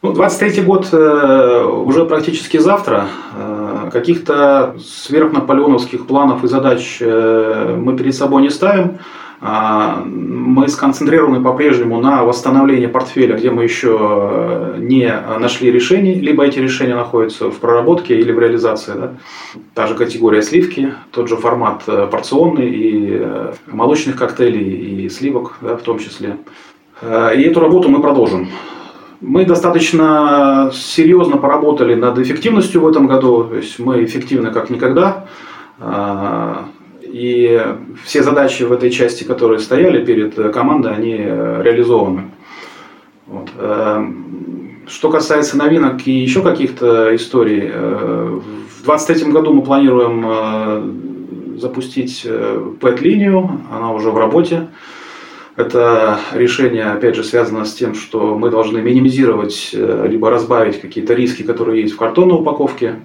Ну, 0.00 0.12
23 0.12 0.62
год 0.62 0.88
э, 0.92 1.64
уже 1.64 2.04
практически 2.04 2.58
завтра. 2.58 3.08
Э, 3.36 3.90
каких-то 3.90 4.76
сверхнаполеоновских 4.80 6.06
планов 6.06 6.44
и 6.44 6.48
задач 6.48 6.98
э, 7.00 7.76
мы 7.76 7.96
перед 7.96 8.14
собой 8.14 8.42
не 8.42 8.50
ставим. 8.50 8.98
А, 9.40 10.02
мы 10.04 10.68
сконцентрированы 10.68 11.40
по-прежнему 11.40 12.00
на 12.00 12.24
восстановлении 12.24 12.86
портфеля, 12.86 13.36
где 13.36 13.50
мы 13.50 13.62
еще 13.62 13.96
э, 14.00 14.74
не 14.78 15.08
нашли 15.38 15.70
решений, 15.70 16.14
либо 16.14 16.44
эти 16.44 16.58
решения 16.58 16.96
находятся 16.96 17.48
в 17.50 17.58
проработке 17.58 18.18
или 18.18 18.32
в 18.32 18.38
реализации. 18.40 18.94
Да? 18.94 19.14
Та 19.74 19.86
же 19.86 19.94
категория 19.94 20.42
сливки, 20.42 20.92
тот 21.12 21.28
же 21.28 21.36
формат 21.36 21.84
э, 21.86 22.08
порционный 22.10 22.68
и 22.68 23.18
э, 23.20 23.52
молочных 23.68 24.16
коктейлей 24.16 25.04
и 25.04 25.08
сливок 25.08 25.54
да, 25.60 25.76
в 25.76 25.82
том 25.82 25.98
числе. 26.00 26.36
И 27.00 27.42
эту 27.42 27.60
работу 27.60 27.88
мы 27.88 28.02
продолжим. 28.02 28.48
Мы 29.20 29.44
достаточно 29.44 30.72
серьезно 30.74 31.36
поработали 31.36 31.94
над 31.94 32.18
эффективностью 32.18 32.80
в 32.80 32.88
этом 32.88 33.06
году, 33.06 33.44
то 33.44 33.54
есть 33.54 33.78
мы 33.78 34.02
эффективны 34.02 34.50
как 34.50 34.68
никогда. 34.68 35.26
И 37.10 37.60
все 38.04 38.22
задачи 38.22 38.62
в 38.64 38.72
этой 38.72 38.90
части, 38.90 39.24
которые 39.24 39.58
стояли 39.60 40.04
перед 40.04 40.38
э, 40.38 40.50
командой, 40.50 40.94
они 40.94 41.16
э, 41.18 41.62
реализованы. 41.62 42.30
Вот. 43.26 43.48
Эм, 43.58 44.82
что 44.86 45.10
касается 45.10 45.56
новинок 45.56 46.06
и 46.06 46.12
еще 46.12 46.42
каких-то 46.42 47.14
историй, 47.14 47.62
э, 47.64 48.40
в 48.80 48.84
2023 48.84 49.32
году 49.32 49.52
мы 49.52 49.62
планируем 49.62 51.58
запустить 51.58 52.24
PET-линию, 52.24 53.60
она 53.70 53.92
уже 53.92 54.10
в 54.10 54.16
работе. 54.16 54.68
Это 55.56 56.20
решение, 56.32 56.84
опять 56.84 57.16
же, 57.16 57.24
связано 57.24 57.64
с 57.64 57.74
тем, 57.74 57.94
что 57.94 58.38
мы 58.38 58.48
должны 58.48 58.80
минимизировать 58.80 59.70
либо 59.72 60.30
разбавить 60.30 60.80
какие-то 60.80 61.14
риски, 61.14 61.42
которые 61.42 61.82
есть 61.82 61.94
в 61.94 61.96
картонной 61.98 62.36
упаковке. 62.36 63.00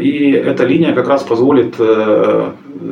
И 0.00 0.32
эта 0.32 0.64
линия 0.64 0.92
как 0.92 1.06
раз 1.08 1.22
позволит 1.22 1.76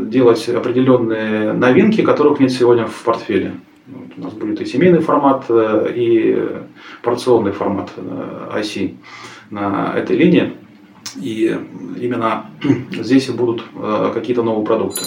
делать 0.09 0.49
определенные 0.49 1.52
новинки, 1.52 2.02
которых 2.02 2.40
нет 2.40 2.52
сегодня 2.52 2.87
в 2.87 3.02
портфеле. 3.02 3.54
Вот 3.87 4.11
у 4.16 4.20
нас 4.20 4.32
будет 4.35 4.61
и 4.61 4.64
семейный 4.64 5.00
формат, 5.00 5.47
э, 5.49 5.92
и 5.94 6.49
порционный 7.02 7.52
формат 7.52 7.90
э, 7.97 8.49
на 9.50 9.92
этой 9.97 10.16
линии. 10.16 10.52
И 11.16 11.56
именно 12.00 12.47
здесь 12.92 13.28
и 13.28 13.32
будут 13.32 13.64
э, 13.75 14.11
какие-то 14.14 14.42
новые 14.42 14.64
продукты. 14.64 15.04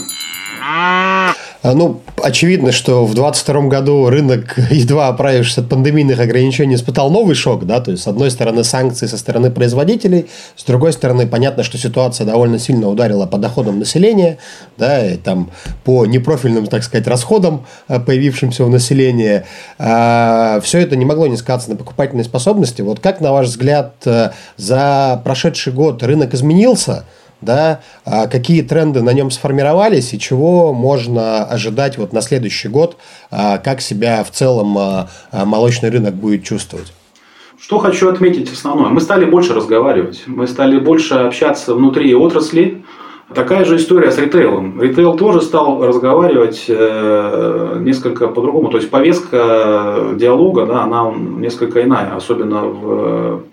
А, 1.64 1.76
ну, 1.76 2.02
очевидно, 2.22 2.74
что 2.74 3.06
в 3.06 3.16
2022 3.16 3.70
году 3.70 4.10
рынок, 4.10 4.58
едва 4.70 5.08
оправившись 5.08 5.60
от 5.60 5.70
пандемийных 5.70 6.20
ограничений, 6.20 6.76
испытал 6.76 7.10
новый 7.10 7.36
шок, 7.36 7.66
да, 7.66 7.80
то 7.80 7.92
есть, 7.92 8.04
с 8.04 8.08
одной 8.08 8.32
стороны, 8.32 8.66
санкции 8.66 9.08
со 9.08 9.18
стороны 9.18 9.50
производителей, 9.50 10.28
с 10.58 10.64
другой 10.66 10.92
стороны, 10.92 11.26
понятно, 11.26 11.64
что 11.64 11.78
ситуация 11.78 12.28
довольно 12.28 12.60
сильно 12.60 12.90
ударила 12.90 13.28
по 13.28 13.38
доходам 13.38 13.80
населения, 13.80 14.40
да, 14.78 15.06
и 15.06 15.16
там 15.16 15.52
по 15.86 16.06
непрофильным, 16.06 16.68
так 16.68 16.84
сказать, 16.84 17.08
расходам, 17.08 17.66
а, 17.88 18.02
появившимся 18.02 18.66
у 18.66 18.68
населения, 18.68 19.46
а, 19.80 20.60
все 20.62 20.80
это 20.80 20.98
не 20.98 21.06
могло 21.06 21.28
не 21.28 21.38
сказаться 21.38 21.70
на 21.70 21.78
покупательной 21.78 22.26
способности. 22.26 22.82
Вот 22.82 23.00
как, 23.00 23.22
на 23.22 23.32
ваш 23.32 23.48
взгляд, 23.48 23.96
э, 24.06 24.32
за 24.58 25.22
прошедший 25.24 25.72
год 25.72 26.04
рынок 26.04 26.34
изменился– 26.34 27.06
да, 27.44 27.82
а 28.06 28.28
какие 28.28 28.62
тренды 28.62 29.02
на 29.02 29.14
нем 29.14 29.32
сформировались 29.32 30.14
и 30.14 30.20
чего 30.20 30.74
можно 30.74 31.44
ожидать 31.44 31.98
вот 31.98 32.14
на 32.14 32.22
следующий 32.22 32.68
год, 32.68 32.98
а 33.32 33.58
как 33.58 33.82
себя 33.82 34.24
в 34.24 34.32
целом 34.32 34.78
а, 34.78 35.08
молочный 35.32 35.90
рынок 35.90 36.14
будет 36.14 36.44
чувствовать? 36.44 36.94
Что 37.60 37.80
хочу 37.80 38.10
отметить 38.10 38.52
основное. 38.52 38.90
Мы 38.90 39.00
стали 39.00 39.26
больше 39.26 39.54
разговаривать, 39.54 40.24
мы 40.26 40.48
стали 40.48 40.80
больше 40.80 41.14
общаться 41.16 41.74
внутри 41.74 42.14
отрасли, 42.14 42.84
Такая 43.34 43.66
же 43.66 43.78
история 43.78 44.12
с 44.12 44.18
ритейлом. 44.18 44.80
Ритейл 44.80 45.16
тоже 45.16 45.42
стал 45.42 45.84
разговаривать 45.84 46.66
э, 46.68 47.78
несколько 47.80 48.28
по-другому. 48.28 48.70
То 48.70 48.78
есть 48.78 48.92
повестка 48.92 50.12
диалога, 50.16 50.66
да, 50.66 50.84
она 50.84 51.12
несколько 51.12 51.82
иная, 51.84 52.16
особенно 52.16 52.66
в, 52.66 53.44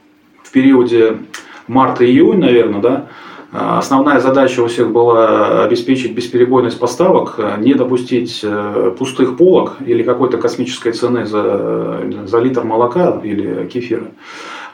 в 0.43 0.53
периоде 0.53 1.19
марта-июнь, 1.67 2.39
наверное, 2.39 2.81
да. 2.81 3.07
Основная 3.53 4.21
задача 4.21 4.61
у 4.61 4.69
всех 4.69 4.93
была 4.93 5.65
обеспечить 5.65 6.15
бесперебойность 6.15 6.79
поставок, 6.79 7.41
не 7.59 7.75
допустить 7.75 8.41
э, 8.45 8.95
пустых 8.97 9.37
полок 9.37 9.77
или 9.85 10.05
какой-то 10.05 10.39
космической 10.39 10.93
цены 10.93 11.27
за, 11.27 12.01
за 12.27 12.39
литр 12.39 12.63
молока 12.63 13.21
или 13.25 13.67
кефира. 13.67 14.07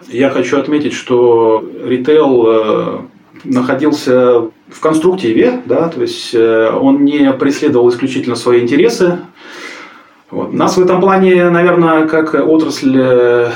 Я 0.09 0.29
хочу 0.29 0.59
отметить, 0.59 0.93
что 0.93 1.65
ритейл 1.85 2.45
э, 2.47 2.99
находился 3.45 4.51
в 4.69 4.81
конструктиве, 4.81 5.63
да, 5.65 5.89
то 5.89 6.03
есть 6.03 6.35
э, 6.35 6.71
он 6.71 7.05
не 7.05 7.33
преследовал 7.33 7.89
исключительно 7.89 8.37
свои 8.37 8.61
интересы. 8.61 9.21
Вот. 10.31 10.53
Нас 10.53 10.77
в 10.77 10.83
этом 10.83 11.01
плане, 11.01 11.49
наверное, 11.49 12.07
как 12.07 12.35
отрасль 12.35 12.97
э, 12.99 13.51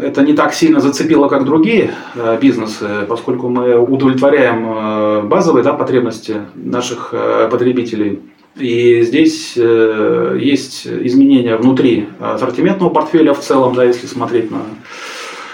это 0.00 0.22
не 0.22 0.32
так 0.32 0.54
сильно 0.54 0.80
зацепило, 0.80 1.28
как 1.28 1.44
другие 1.44 1.92
э, 2.14 2.38
бизнесы, 2.40 3.06
поскольку 3.08 3.48
мы 3.48 3.78
удовлетворяем 3.78 5.28
базовые 5.28 5.64
да, 5.64 5.72
потребности 5.72 6.36
наших 6.54 7.14
потребителей. 7.50 8.20
И 8.56 9.02
здесь 9.02 9.56
есть 9.56 10.86
изменения 10.86 11.56
внутри 11.56 12.08
ассортиментного 12.18 12.90
портфеля 12.90 13.32
в 13.32 13.40
целом, 13.40 13.74
да, 13.74 13.84
если 13.84 14.06
смотреть 14.06 14.50
на 14.50 14.62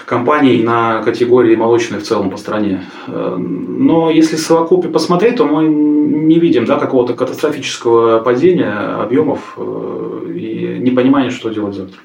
компаний 0.05 0.61
на 0.61 1.01
категории 1.01 1.55
молочной 1.55 1.99
в 1.99 2.03
целом 2.03 2.29
по 2.29 2.37
стране. 2.37 2.83
Э, 3.07 3.35
но 3.37 4.09
если 4.09 4.35
совокупе 4.35 4.87
посмотреть, 4.87 5.37
то 5.37 5.45
мы 5.45 5.67
не 5.67 6.39
видим 6.39 6.65
да, 6.65 6.77
какого-то 6.77 7.13
катастрофического 7.13 8.19
падения 8.19 8.73
объемов 9.01 9.57
э, 9.57 10.31
и 10.35 10.77
непонимания, 10.79 11.31
что 11.31 11.49
делать 11.49 11.75
завтра. 11.75 11.99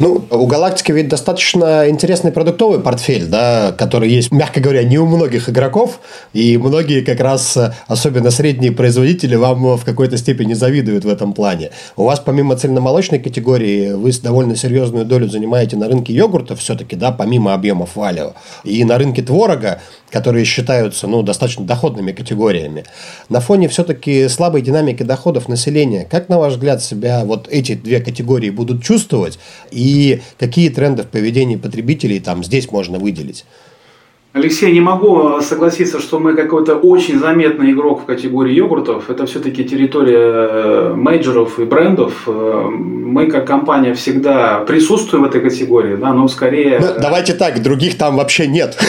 Ну, 0.00 0.24
у 0.28 0.46
«Галактики» 0.46 0.90
ведь 0.90 1.08
достаточно 1.08 1.88
интересный 1.88 2.32
продуктовый 2.32 2.80
портфель, 2.80 3.26
да, 3.26 3.72
который 3.72 4.10
есть, 4.10 4.32
мягко 4.32 4.60
говоря, 4.60 4.82
не 4.82 4.98
у 4.98 5.06
многих 5.06 5.48
игроков, 5.48 6.00
и 6.32 6.58
многие 6.58 7.02
как 7.02 7.20
раз, 7.20 7.56
особенно 7.86 8.32
средние 8.32 8.72
производители, 8.72 9.36
вам 9.36 9.76
в 9.76 9.84
какой-то 9.84 10.16
степени 10.16 10.54
завидуют 10.54 11.04
в 11.04 11.08
этом 11.08 11.32
плане. 11.32 11.70
У 11.96 12.02
вас 12.02 12.18
помимо 12.18 12.56
цельномолочной 12.56 13.20
категории, 13.20 13.92
вы 13.92 14.10
довольно 14.20 14.56
серьезную 14.56 15.04
долю 15.04 15.28
занимаете 15.28 15.76
на 15.76 15.86
рынке 15.86 16.12
йогуртов 16.12 16.58
все-таки, 16.58 16.96
да, 16.96 17.12
помимо 17.12 17.54
объемов 17.54 17.94
валио, 17.94 18.32
и 18.64 18.82
на 18.84 18.98
рынке 18.98 19.22
творога, 19.22 19.80
которые 20.10 20.44
считаются 20.44 21.06
ну, 21.06 21.22
достаточно 21.22 21.64
доходными 21.64 22.10
категориями. 22.12 22.84
На 23.28 23.40
фоне 23.40 23.68
все-таки 23.68 24.28
слабой 24.28 24.62
динамики 24.62 25.02
доходов 25.02 25.48
населения, 25.48 26.06
как, 26.08 26.28
на 26.28 26.38
ваш 26.38 26.54
взгляд, 26.54 26.82
себя 26.82 27.24
вот 27.24 27.48
эти 27.48 27.74
две 27.74 28.00
категории 28.00 28.50
будут 28.50 28.82
чувствовать 28.82 29.38
и 29.70 29.83
какие 30.38 30.68
тренды 30.68 31.02
в 31.02 31.08
поведении 31.08 31.56
потребителей 31.56 32.20
там 32.20 32.44
здесь 32.44 32.70
можно 32.70 32.98
выделить? 32.98 33.44
Алексей, 34.34 34.72
не 34.72 34.80
могу 34.80 35.40
согласиться, 35.42 36.00
что 36.00 36.18
мы 36.18 36.34
какой-то 36.34 36.74
очень 36.74 37.20
заметный 37.20 37.70
игрок 37.70 38.02
в 38.02 38.04
категории 38.04 38.52
йогуртов. 38.52 39.08
Это 39.08 39.26
все-таки 39.26 39.62
территория 39.62 40.18
э, 40.18 40.94
мейджоров 40.96 41.60
и 41.60 41.64
брендов. 41.64 42.24
Э, 42.26 42.66
мы 42.68 43.28
как 43.28 43.46
компания 43.46 43.94
всегда 43.94 44.64
присутствуем 44.66 45.22
в 45.22 45.28
этой 45.28 45.40
категории, 45.40 45.94
да, 45.94 46.12
но 46.12 46.26
скорее... 46.26 46.80
Ну, 46.80 47.00
давайте 47.00 47.34
так, 47.34 47.62
других 47.62 47.96
там 47.96 48.16
вообще 48.16 48.48
нет. 48.48 48.76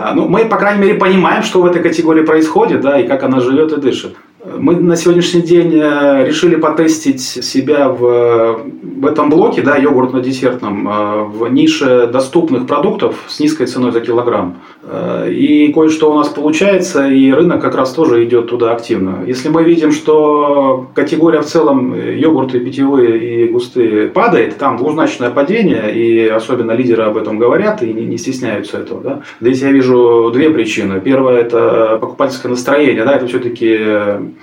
А, 0.00 0.14
ну, 0.14 0.28
мы, 0.28 0.44
по 0.44 0.56
крайней 0.56 0.82
мере, 0.82 0.94
понимаем, 0.94 1.42
что 1.42 1.60
в 1.60 1.66
этой 1.66 1.82
категории 1.82 2.22
происходит, 2.22 2.80
да, 2.80 3.00
и 3.00 3.08
как 3.08 3.24
она 3.24 3.40
живет 3.40 3.72
и 3.72 3.80
дышит. 3.80 4.14
Мы 4.44 4.76
на 4.76 4.94
сегодняшний 4.94 5.40
день 5.40 5.72
э, 5.74 6.26
решили 6.26 6.56
потестить 6.56 7.22
себя 7.22 7.88
в, 7.88 8.60
в 8.82 9.06
этом 9.06 9.30
блоке, 9.30 9.62
да, 9.62 9.78
йогуртно-десертном, 9.78 10.86
э, 10.86 11.24
в 11.24 11.48
нише 11.50 12.08
доступных 12.08 12.66
продуктов 12.66 13.24
с 13.26 13.40
низкой 13.40 13.66
ценой 13.66 13.92
за 13.92 14.02
килограмм. 14.02 14.56
Э, 14.82 15.30
и 15.30 15.72
кое-что 15.72 16.12
у 16.12 16.14
нас 16.14 16.28
получается, 16.28 17.08
и 17.08 17.32
рынок 17.32 17.62
как 17.62 17.74
раз 17.74 17.92
тоже 17.92 18.22
идет 18.24 18.48
туда 18.48 18.72
активно. 18.72 19.24
Если 19.26 19.48
мы 19.48 19.64
видим, 19.64 19.92
что 19.92 20.88
категория 20.94 21.40
в 21.40 21.46
целом 21.46 21.94
йогурты 21.94 22.60
питьевые 22.60 23.46
и 23.46 23.48
густые 23.48 24.08
падает, 24.08 24.58
там 24.58 24.76
двузначное 24.76 25.30
падение, 25.30 25.94
и 25.94 26.28
особенно 26.28 26.72
лидеры 26.72 27.04
об 27.04 27.16
этом 27.16 27.38
говорят 27.38 27.82
и 27.82 27.90
не, 27.90 28.04
не 28.04 28.18
стесняются 28.18 28.76
этого. 28.76 29.00
Да. 29.02 29.22
Здесь 29.40 29.62
я 29.62 29.72
вижу 29.72 30.30
две 30.34 30.50
причины. 30.50 31.00
Первая– 31.00 31.38
это 31.40 31.96
покупательское 31.98 32.50
настроение. 32.50 33.04
Да, 33.04 33.16
это 33.16 33.26
все-таки 33.26 34.33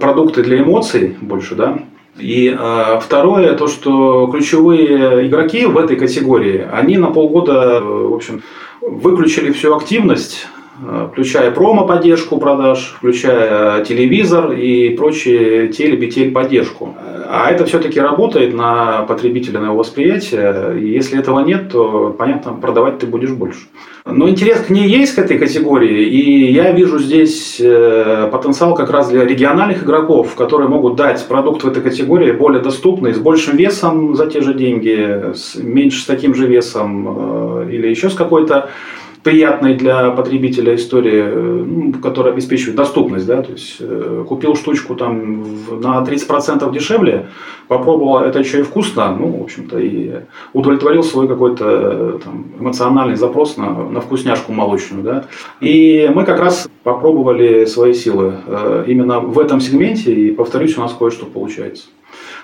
продукты 0.00 0.42
для 0.42 0.60
эмоций 0.60 1.16
больше, 1.20 1.54
да. 1.54 1.78
И 2.18 2.48
э, 2.58 3.00
второе, 3.00 3.54
то, 3.54 3.68
что 3.68 4.26
ключевые 4.26 5.28
игроки 5.28 5.66
в 5.66 5.78
этой 5.78 5.96
категории, 5.96 6.66
они 6.72 6.98
на 6.98 7.08
полгода, 7.08 7.80
в 7.80 8.14
общем, 8.14 8.42
выключили 8.80 9.52
всю 9.52 9.74
активность, 9.74 10.46
э, 10.84 11.08
включая 11.12 11.52
промо-поддержку 11.52 12.38
продаж, 12.38 12.94
включая 12.96 13.84
телевизор 13.84 14.52
и 14.52 14.90
прочие 14.90 15.68
телебетель 15.68 16.32
поддержку. 16.32 16.96
А 17.30 17.50
это 17.50 17.66
все-таки 17.66 18.00
работает 18.00 18.54
на 18.54 19.02
потребителя, 19.02 19.60
на 19.60 19.66
его 19.66 19.76
восприятие. 19.76 20.80
И 20.80 20.88
если 20.88 21.18
этого 21.18 21.40
нет, 21.40 21.70
то, 21.70 22.14
понятно, 22.16 22.54
продавать 22.54 23.00
ты 23.00 23.06
будешь 23.06 23.32
больше. 23.32 23.66
Но 24.06 24.30
интерес 24.30 24.60
к 24.60 24.70
ней 24.70 24.88
есть, 24.88 25.14
к 25.14 25.18
этой 25.18 25.38
категории, 25.38 26.04
и 26.04 26.50
я 26.50 26.70
вижу 26.72 26.98
здесь 26.98 27.60
э, 27.60 28.30
потенциал 28.32 28.74
как 28.74 28.90
раз 28.90 29.10
для 29.10 29.26
региональных 29.26 29.82
игроков, 29.82 30.36
которые 30.36 30.70
могут 30.70 30.96
дать 30.96 31.22
продукт 31.28 31.64
в 31.64 31.68
этой 31.68 31.82
категории 31.82 32.32
более 32.32 32.62
доступный, 32.62 33.12
с 33.12 33.18
большим 33.18 33.58
весом 33.58 34.14
за 34.14 34.26
те 34.26 34.40
же 34.40 34.54
деньги, 34.54 35.34
с, 35.34 35.54
меньше 35.56 36.00
с 36.00 36.06
таким 36.06 36.34
же 36.34 36.46
весом 36.46 37.66
э, 37.66 37.70
или 37.70 37.88
еще 37.88 38.08
с 38.08 38.14
какой-то 38.14 38.70
приятной 39.28 39.74
для 39.74 40.10
потребителя 40.10 40.74
истории, 40.74 41.22
э, 41.22 41.64
ну, 41.66 41.92
которая 42.00 42.32
обеспечивает 42.32 42.76
доступность. 42.76 43.26
Да? 43.26 43.42
То 43.42 43.52
есть 43.52 43.76
э, 43.78 44.24
купил 44.26 44.54
штучку 44.54 44.94
там 44.94 45.42
на 45.80 46.02
30% 46.02 46.72
дешевле, 46.72 47.28
попробовал, 47.68 48.20
это 48.20 48.38
еще 48.38 48.60
и 48.60 48.62
вкусно, 48.62 49.14
ну, 49.14 49.36
в 49.38 49.42
общем-то, 49.42 49.78
и 49.78 50.12
удовлетворил 50.54 51.02
свой 51.02 51.28
какой-то 51.28 51.64
э, 51.66 52.18
там, 52.24 52.46
эмоциональный 52.58 53.16
запрос 53.16 53.58
на, 53.58 53.90
на 53.90 54.00
вкусняшку 54.00 54.52
молочную. 54.52 55.02
Да? 55.02 55.24
И 55.60 56.10
мы 56.14 56.24
как 56.24 56.40
раз 56.40 56.66
попробовали 56.82 57.66
свои 57.66 57.92
силы 57.92 58.32
именно 58.86 59.20
в 59.20 59.38
этом 59.38 59.60
сегменте, 59.60 60.14
и, 60.14 60.30
повторюсь, 60.30 60.78
у 60.78 60.80
нас 60.80 60.94
кое-что 60.98 61.26
получается. 61.26 61.88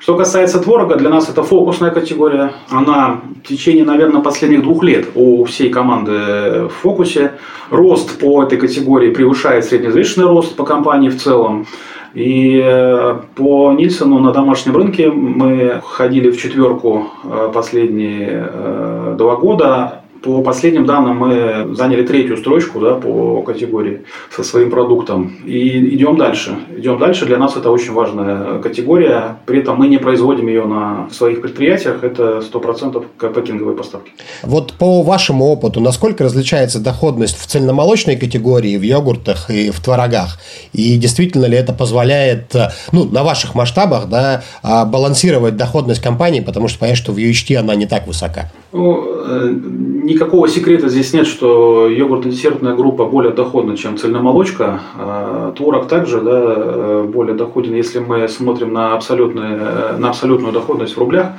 Что 0.05 0.19
касается 0.19 0.59
творога, 0.59 0.97
для 0.97 1.09
нас 1.09 1.31
это 1.31 1.43
фокусная 1.43 1.91
категория. 1.91 2.53
Она 2.69 3.23
в 3.43 3.49
течение, 3.49 3.87
наверное, 3.87 4.21
последних 4.21 4.61
двух 4.61 4.83
лет 4.83 5.07
у 5.15 5.47
всей 5.47 5.71
команды 5.71 6.69
в 6.69 6.73
фокусе. 6.83 7.33
Рост 7.71 8.19
по 8.19 8.43
этой 8.43 8.59
категории 8.59 9.15
превышает 9.15 9.65
средневзвешенный 9.65 10.27
рост 10.27 10.57
по 10.57 10.65
компании 10.65 11.09
в 11.09 11.17
целом. 11.17 11.67
И 12.13 12.61
э, 12.63 13.17
по 13.35 13.73
Нильсону 13.73 14.19
на 14.19 14.33
домашнем 14.33 14.77
рынке 14.77 15.11
мы 15.11 15.81
ходили 15.83 16.31
в 16.31 16.37
четверку 16.39 17.07
э, 17.25 17.51
последние 17.55 18.47
э, 18.53 19.15
два 19.17 19.37
года. 19.37 20.04
По 20.25 20.41
последним 20.41 20.87
данным 20.87 21.19
мы 21.19 21.75
заняли 21.75 22.03
третью 22.03 22.39
строчку 22.39 22.81
да, 22.81 22.95
по 22.95 23.43
категории 23.43 24.05
со 24.35 24.43
своим 24.43 24.71
продуктом. 24.71 25.37
И 25.45 25.95
идем 25.95 26.17
дальше. 26.17 26.57
Идем 26.75 26.99
дальше. 26.99 27.27
Для 27.27 27.37
нас 27.37 27.57
это 27.57 27.71
очень 27.71 27.93
важная 27.93 28.59
категория. 28.61 29.37
При 29.45 29.59
этом 29.59 29.77
мы 29.77 29.87
не 29.87 29.99
производим 29.99 30.47
ее 30.47 30.65
на 30.65 31.11
своих 31.11 31.43
предприятиях. 31.43 32.03
Это 32.03 32.39
100% 32.39 33.05
пекинговые 33.35 33.77
поставки. 33.77 34.13
Вот 34.43 34.73
по 34.73 35.03
вашему 35.03 35.45
опыту, 35.45 35.81
насколько 35.81 36.25
различается 36.25 36.81
доходность 36.81 37.39
в 37.39 37.47
цельномолочной 37.47 38.17
категории, 38.17 38.79
в 38.79 38.83
йогуртах 38.83 39.51
и 39.51 39.71
в 39.71 39.81
творогах? 39.81 40.39
И 40.73 40.97
действительно 40.97 41.45
ли 41.45 41.59
это 41.59 41.75
позволяет, 41.75 42.55
ну, 42.93 43.05
на 43.05 43.25
ваших 43.25 43.55
масштабах, 43.55 44.09
да, 44.09 44.43
а, 44.63 44.87
балансировать 44.87 45.57
доходность 45.57 46.01
компании, 46.01 46.41
потому 46.41 46.69
что 46.69 46.79
понятно, 46.79 47.03
что 47.03 47.13
в 47.13 47.19
UHT 47.19 47.57
она 47.57 47.75
не 47.75 47.85
так 47.85 48.07
высока? 48.07 48.51
Ну, 48.75 49.07
э, 49.07 49.55
никакого 50.03 50.49
секрета 50.49 50.89
здесь 50.89 51.13
нет, 51.13 51.29
что 51.29 51.89
йогуртно-десертная 51.89 52.75
группа 52.75 53.05
более 53.07 53.33
доходна, 53.33 53.77
чем 53.77 53.97
цельномолочка. 53.97 54.81
А 54.99 55.53
творог 55.53 55.87
также 55.87 56.21
да, 56.21 56.43
э, 56.45 57.09
более 57.09 57.37
доходен, 57.37 57.77
если 57.77 58.01
мы 58.01 58.27
смотрим 58.27 58.73
на, 58.73 58.95
абсолютную, 58.95 59.97
на 59.97 60.09
абсолютную 60.09 60.53
доходность 60.53 60.97
в 60.97 60.99
рублях. 60.99 61.35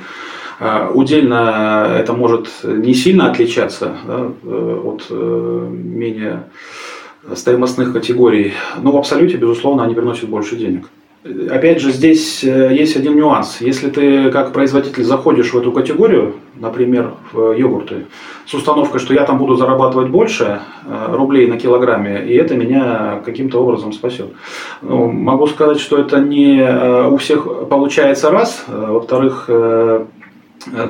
Удельно 0.94 1.86
это 2.00 2.14
может 2.14 2.48
не 2.64 2.94
сильно 2.94 3.30
отличаться 3.30 3.92
да, 4.06 4.28
э, 4.42 4.80
от 4.82 5.10
менее 5.10 6.44
стоимостных 7.34 7.92
категорий. 7.92 8.54
Но 8.80 8.92
в 8.92 8.96
абсолюте, 8.96 9.36
безусловно, 9.36 9.84
они 9.84 9.94
приносят 9.94 10.30
больше 10.30 10.56
денег. 10.56 10.86
Опять 11.50 11.80
же, 11.80 11.90
здесь 11.90 12.44
э, 12.44 12.74
есть 12.74 12.96
один 12.96 13.16
нюанс. 13.16 13.60
Если 13.60 13.90
ты 13.90 14.30
как 14.30 14.52
производитель 14.52 15.02
заходишь 15.02 15.52
в 15.52 15.58
эту 15.58 15.72
категорию, 15.72 16.34
например, 16.54 17.14
в 17.32 17.52
йогурты, 17.52 18.06
с 18.44 18.54
установкой, 18.54 19.00
что 19.00 19.12
я 19.12 19.24
там 19.24 19.38
буду 19.38 19.56
зарабатывать 19.56 20.08
больше 20.08 20.60
э, 20.84 21.06
рублей 21.10 21.48
на 21.48 21.58
килограмме, 21.58 22.24
и 22.24 22.34
это 22.34 22.54
меня 22.54 23.22
каким-то 23.24 23.60
образом 23.60 23.92
спасет. 23.92 24.28
Ну, 24.82 25.10
могу 25.10 25.46
сказать, 25.48 25.80
что 25.80 25.98
это 25.98 26.20
не 26.20 26.60
э, 26.60 27.08
у 27.08 27.16
всех 27.16 27.68
получается 27.68 28.30
раз. 28.30 28.64
Во-вторых, 28.68 29.48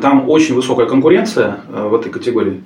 там 0.01 0.29
очень 0.29 0.55
высокая 0.55 0.87
конкуренция 0.87 1.61
в 1.69 1.95
этой 1.95 2.11
категории. 2.11 2.65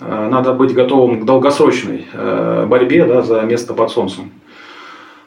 Надо 0.00 0.52
быть 0.52 0.74
готовым 0.74 1.20
к 1.20 1.24
долгосрочной 1.24 2.06
борьбе 2.66 3.04
да, 3.04 3.22
за 3.22 3.42
место 3.42 3.74
под 3.74 3.90
солнцем. 3.90 4.30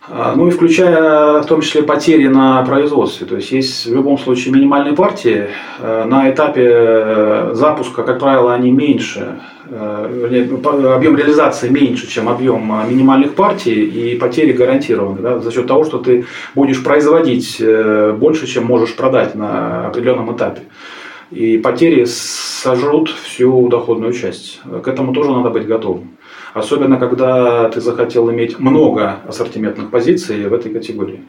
А, 0.07 0.35
ну 0.35 0.47
и 0.47 0.51
включая 0.51 1.41
в 1.41 1.45
том 1.47 1.61
числе 1.61 1.81
потери 1.81 2.27
на 2.27 2.63
производстве. 2.63 3.25
То 3.25 3.37
есть 3.37 3.51
есть 3.51 3.85
в 3.87 3.93
любом 3.93 4.19
случае 4.19 4.53
минимальные 4.53 4.95
партии. 4.95 5.47
Э, 5.79 6.05
на 6.05 6.29
этапе 6.29 6.67
э, 6.67 7.51
запуска, 7.53 8.03
как 8.03 8.19
правило, 8.19 8.53
они 8.53 8.69
меньше, 8.69 9.39
э, 9.67 10.47
объем 10.95 11.17
реализации 11.17 11.69
меньше, 11.69 12.07
чем 12.07 12.29
объем 12.29 12.71
минимальных 12.87 13.33
партий, 13.33 13.83
и 13.83 14.15
потери 14.15 14.51
гарантированы 14.51 15.21
да, 15.21 15.39
за 15.39 15.51
счет 15.51 15.65
того, 15.65 15.85
что 15.85 15.97
ты 15.97 16.25
будешь 16.53 16.83
производить 16.83 17.59
больше, 18.19 18.45
чем 18.45 18.65
можешь 18.65 18.95
продать 18.95 19.33
на 19.33 19.87
определенном 19.87 20.35
этапе. 20.35 20.61
И 21.31 21.57
потери 21.57 22.05
сожрут 22.05 23.09
всю 23.09 23.67
доходную 23.69 24.13
часть. 24.13 24.61
К 24.83 24.87
этому 24.87 25.13
тоже 25.13 25.31
надо 25.31 25.49
быть 25.49 25.65
готовым. 25.65 26.14
Особенно, 26.55 26.95
когда 26.95 27.67
ты 27.67 27.81
захотел 27.81 28.31
иметь 28.31 28.59
много 28.59 29.17
ассортиментных 29.27 29.91
позиций 29.91 30.47
в 30.47 30.53
этой 30.53 30.71
категории. 30.71 31.19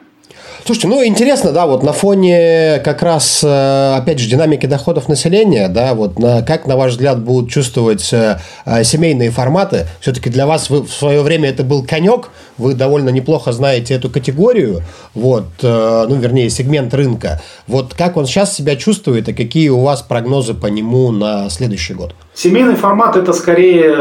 Слушайте, 0.67 0.87
ну 0.89 1.05
интересно, 1.05 1.53
да, 1.53 1.65
вот 1.65 1.81
на 1.81 1.93
фоне 1.93 2.81
как 2.83 3.01
раз, 3.01 3.41
э, 3.41 3.95
опять 3.95 4.19
же, 4.19 4.29
динамики 4.29 4.65
доходов 4.65 5.07
населения, 5.07 5.69
да, 5.69 5.93
вот 5.93 6.19
на, 6.19 6.41
как, 6.41 6.67
на 6.67 6.75
ваш 6.75 6.91
взгляд, 6.91 7.23
будут 7.23 7.49
чувствовать 7.49 8.11
э, 8.11 8.39
э, 8.65 8.83
семейные 8.83 9.31
форматы? 9.31 9.85
Все-таки 10.01 10.29
для 10.29 10.45
вас 10.45 10.69
вы, 10.69 10.83
в 10.83 10.91
свое 10.91 11.21
время 11.21 11.49
это 11.49 11.63
был 11.63 11.85
конек, 11.85 12.31
вы 12.57 12.73
довольно 12.73 13.09
неплохо 13.09 13.53
знаете 13.53 13.93
эту 13.93 14.09
категорию, 14.09 14.81
вот, 15.13 15.45
ну, 15.61 16.15
вернее, 16.15 16.49
сегмент 16.49 16.93
рынка. 16.93 17.41
Вот 17.67 17.93
как 17.93 18.17
он 18.17 18.25
сейчас 18.25 18.53
себя 18.53 18.75
чувствует 18.75 19.29
и 19.29 19.33
какие 19.33 19.69
у 19.69 19.79
вас 19.79 20.01
прогнозы 20.01 20.53
по 20.53 20.67
нему 20.67 21.11
на 21.11 21.49
следующий 21.49 21.93
год? 21.93 22.13
Семейный 22.33 22.75
формат– 22.75 23.15
это 23.17 23.31
скорее 23.31 23.95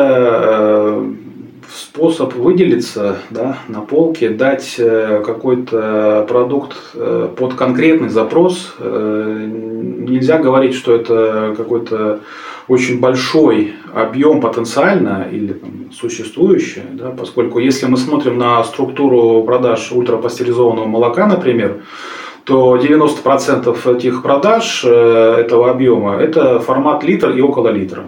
способ 2.07 2.35
выделиться 2.35 3.17
да, 3.31 3.59
на 3.69 3.81
полке, 3.81 4.31
дать 4.31 4.77
э, 4.79 5.23
какой-то 5.27 6.25
продукт 6.29 6.77
э, 6.95 7.29
под 7.37 7.55
конкретный 7.55 8.11
запрос. 8.11 8.75
Э, 8.79 9.49
нельзя 9.49 10.39
говорить, 10.39 10.75
что 10.75 10.95
это 10.95 11.55
какой-то 11.57 12.21
очень 12.69 13.01
большой 13.01 13.75
объем 13.93 14.41
потенциально 14.41 15.27
или 15.33 15.55
там, 15.55 15.91
существующий, 15.93 16.83
да, 16.93 17.11
поскольку 17.11 17.59
если 17.59 17.87
мы 17.87 17.97
смотрим 17.97 18.39
на 18.39 18.63
структуру 18.63 19.43
продаж 19.43 19.91
ультрапастеризованного 19.91 20.87
молока, 20.87 21.27
например, 21.27 21.83
то 22.45 22.77
90% 22.77 23.97
этих 23.97 24.23
продаж 24.23 24.85
этого 24.85 25.71
объема– 25.71 26.15
это 26.21 26.61
формат 26.61 27.03
литр 27.03 27.31
и 27.31 27.41
около 27.41 27.69
литра. 27.69 28.05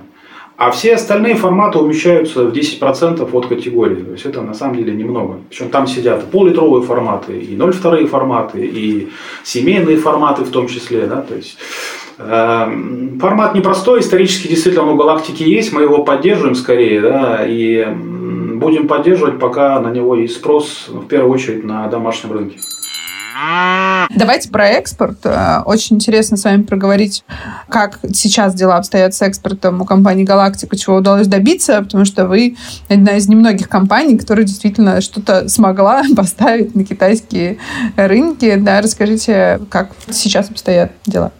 А 0.58 0.72
все 0.72 0.96
остальные 0.96 1.36
форматы 1.36 1.78
умещаются 1.78 2.42
в 2.42 2.52
10% 2.52 3.30
от 3.32 3.46
категории. 3.46 4.02
То 4.02 4.10
есть 4.10 4.26
это 4.26 4.42
на 4.42 4.54
самом 4.54 4.74
деле 4.74 4.92
немного. 4.92 5.38
Причем 5.48 5.68
там 5.68 5.86
сидят 5.86 6.24
и 6.24 6.26
пол-литровые 6.26 6.82
форматы, 6.82 7.38
и 7.38 7.56
0,2 7.56 8.08
форматы, 8.08 8.66
и 8.66 9.08
семейные 9.44 9.98
форматы 9.98 10.42
в 10.42 10.50
том 10.50 10.66
числе. 10.66 11.06
Да? 11.06 11.22
То 11.22 11.36
есть, 11.36 11.58
э, 12.18 13.18
формат 13.20 13.54
непростой, 13.54 14.00
исторически 14.00 14.48
действительно 14.48 14.90
у 14.90 14.96
галактики 14.96 15.44
есть, 15.44 15.72
мы 15.72 15.82
его 15.82 16.02
поддерживаем 16.02 16.56
скорее, 16.56 17.02
да, 17.02 17.44
и 17.46 17.86
будем 18.56 18.88
поддерживать, 18.88 19.38
пока 19.38 19.78
на 19.78 19.92
него 19.92 20.16
есть 20.16 20.34
спрос, 20.34 20.88
в 20.88 21.06
первую 21.06 21.32
очередь, 21.34 21.62
на 21.62 21.86
домашнем 21.86 22.32
рынке. 22.32 22.58
Давайте 24.10 24.50
про 24.50 24.68
экспорт. 24.68 25.18
Э, 25.24 25.60
очень 25.64 25.96
интересно 25.96 26.36
с 26.36 26.44
вами 26.44 26.62
проговорить, 26.62 27.24
как 27.68 28.00
сейчас 28.12 28.54
дела 28.54 28.76
обстоят 28.76 29.14
с 29.14 29.22
экспортом 29.22 29.80
у 29.80 29.84
компании 29.84 30.24
«Галактика», 30.24 30.76
чего 30.76 30.96
удалось 30.96 31.26
добиться, 31.26 31.80
потому 31.82 32.04
что 32.04 32.26
вы 32.26 32.56
одна 32.88 33.16
из 33.16 33.28
немногих 33.28 33.68
компаний, 33.68 34.18
которая 34.18 34.44
действительно 34.44 35.00
что-то 35.00 35.48
смогла 35.48 36.02
поставить 36.16 36.74
на 36.74 36.84
китайские 36.84 37.58
рынки. 37.96 38.56
Да, 38.56 38.80
расскажите, 38.80 39.60
как 39.70 39.90
сейчас 40.10 40.50
обстоят 40.50 40.92
дела. 41.06 41.32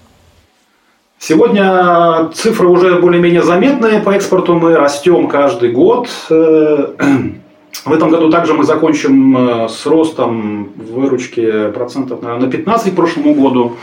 Сегодня 1.19 2.31
цифры 2.35 2.69
уже 2.69 3.01
более-менее 3.01 3.43
заметные 3.43 3.99
по 4.01 4.11
экспорту. 4.11 4.55
Мы 4.55 4.77
растем 4.77 5.27
каждый 5.27 5.73
год. 5.73 6.09
Э, 7.85 7.91
в 7.91 7.93
этом 7.93 8.11
году 8.11 8.31
также 8.31 8.55
мы 8.55 8.65
закончим 8.65 9.37
э, 9.37 9.69
с 9.69 9.87
ростом 9.87 10.71
выручки 10.77 11.71
процентов 11.71 12.23
на 12.23 12.47
15 12.47 12.93
к 12.93 12.97
прошлому 12.97 13.35
году. 13.35 13.77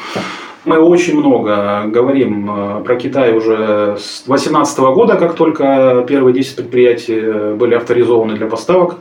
Мы 0.66 0.80
очень 0.80 1.20
много 1.20 1.84
говорим 1.88 2.50
э, 2.50 2.84
про 2.84 2.96
Китай 2.96 3.36
уже 3.38 3.98
с 4.00 4.24
2018 4.26 4.80
года, 4.80 5.16
как 5.16 5.36
только 5.36 6.06
первые 6.08 6.34
10 6.34 6.56
предприятий 6.56 7.54
были 7.56 7.76
авторизованы 7.76 8.36
для 8.36 8.48
поставок. 8.48 8.98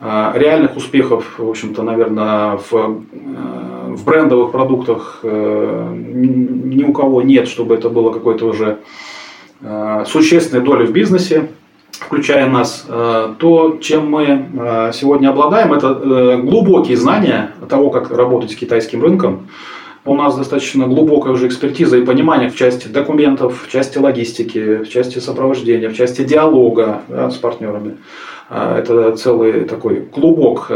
Э, 0.00 0.32
реальных 0.34 0.76
успехов, 0.76 1.38
в 1.38 1.48
общем-то, 1.48 1.82
наверное, 1.82 2.58
в, 2.70 2.72
в 2.72 4.04
брендовых 4.04 4.52
продуктах 4.52 5.20
ни 5.22 6.82
у 6.84 6.92
кого 6.92 7.22
нет, 7.22 7.48
чтобы 7.48 7.74
это 7.74 7.88
было 7.88 8.10
какой-то 8.12 8.46
уже 8.46 8.78
существенной 10.06 10.64
долей 10.64 10.86
в 10.86 10.92
бизнесе 10.92 11.48
включая 12.12 12.46
нас, 12.46 12.84
э, 12.86 13.34
то, 13.38 13.78
чем 13.80 14.10
мы 14.10 14.24
э, 14.24 14.90
сегодня 14.92 15.30
обладаем, 15.30 15.72
это 15.72 15.86
э, 15.86 16.42
глубокие 16.42 16.94
знания 16.98 17.52
того, 17.70 17.88
как 17.88 18.10
работать 18.10 18.50
с 18.50 18.54
китайским 18.54 19.02
рынком. 19.02 19.48
У 20.04 20.14
нас 20.14 20.36
достаточно 20.36 20.86
глубокая 20.86 21.32
уже 21.32 21.46
экспертиза 21.46 21.96
и 21.96 22.04
понимание 22.04 22.50
в 22.50 22.56
части 22.56 22.88
документов, 22.88 23.64
в 23.66 23.70
части 23.70 23.96
логистики, 23.96 24.84
в 24.84 24.90
части 24.90 25.20
сопровождения, 25.20 25.88
в 25.88 25.94
части 25.94 26.22
диалога 26.22 27.00
да, 27.08 27.30
с 27.30 27.36
партнерами. 27.36 27.96
Это 28.50 29.16
целый 29.16 29.64
такой 29.64 30.00
клубок 30.00 30.70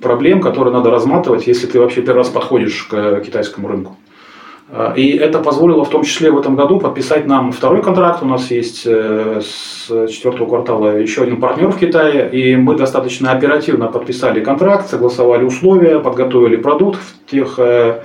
проблем, 0.00 0.40
которые 0.42 0.74
надо 0.74 0.90
разматывать, 0.90 1.48
если 1.48 1.66
ты 1.66 1.80
вообще 1.80 2.02
первый 2.02 2.18
раз 2.18 2.28
подходишь 2.28 2.84
к 2.84 3.20
китайскому 3.20 3.68
рынку. 3.68 3.96
А, 4.68 4.94
и 4.96 5.10
это 5.16 5.38
позволило 5.38 5.84
в 5.84 5.90
том 5.90 6.02
числе 6.02 6.30
в 6.30 6.38
этом 6.38 6.56
году 6.56 6.80
подписать 6.80 7.26
нам 7.26 7.52
второй 7.52 7.82
контракт. 7.82 8.22
У 8.22 8.26
нас 8.26 8.50
есть 8.50 8.82
э, 8.84 9.40
с 9.40 10.08
четвертого 10.08 10.48
квартала 10.48 10.96
еще 10.96 11.22
один 11.22 11.40
партнер 11.40 11.70
в 11.70 11.78
Китае. 11.78 12.28
И 12.32 12.56
мы 12.56 12.76
достаточно 12.76 13.30
оперативно 13.30 13.86
подписали 13.86 14.40
контракт, 14.40 14.88
согласовали 14.88 15.44
условия, 15.44 16.00
подготовили 16.00 16.56
продукт 16.56 16.98
в, 16.98 17.30
тех, 17.30 17.54
э, 17.58 18.02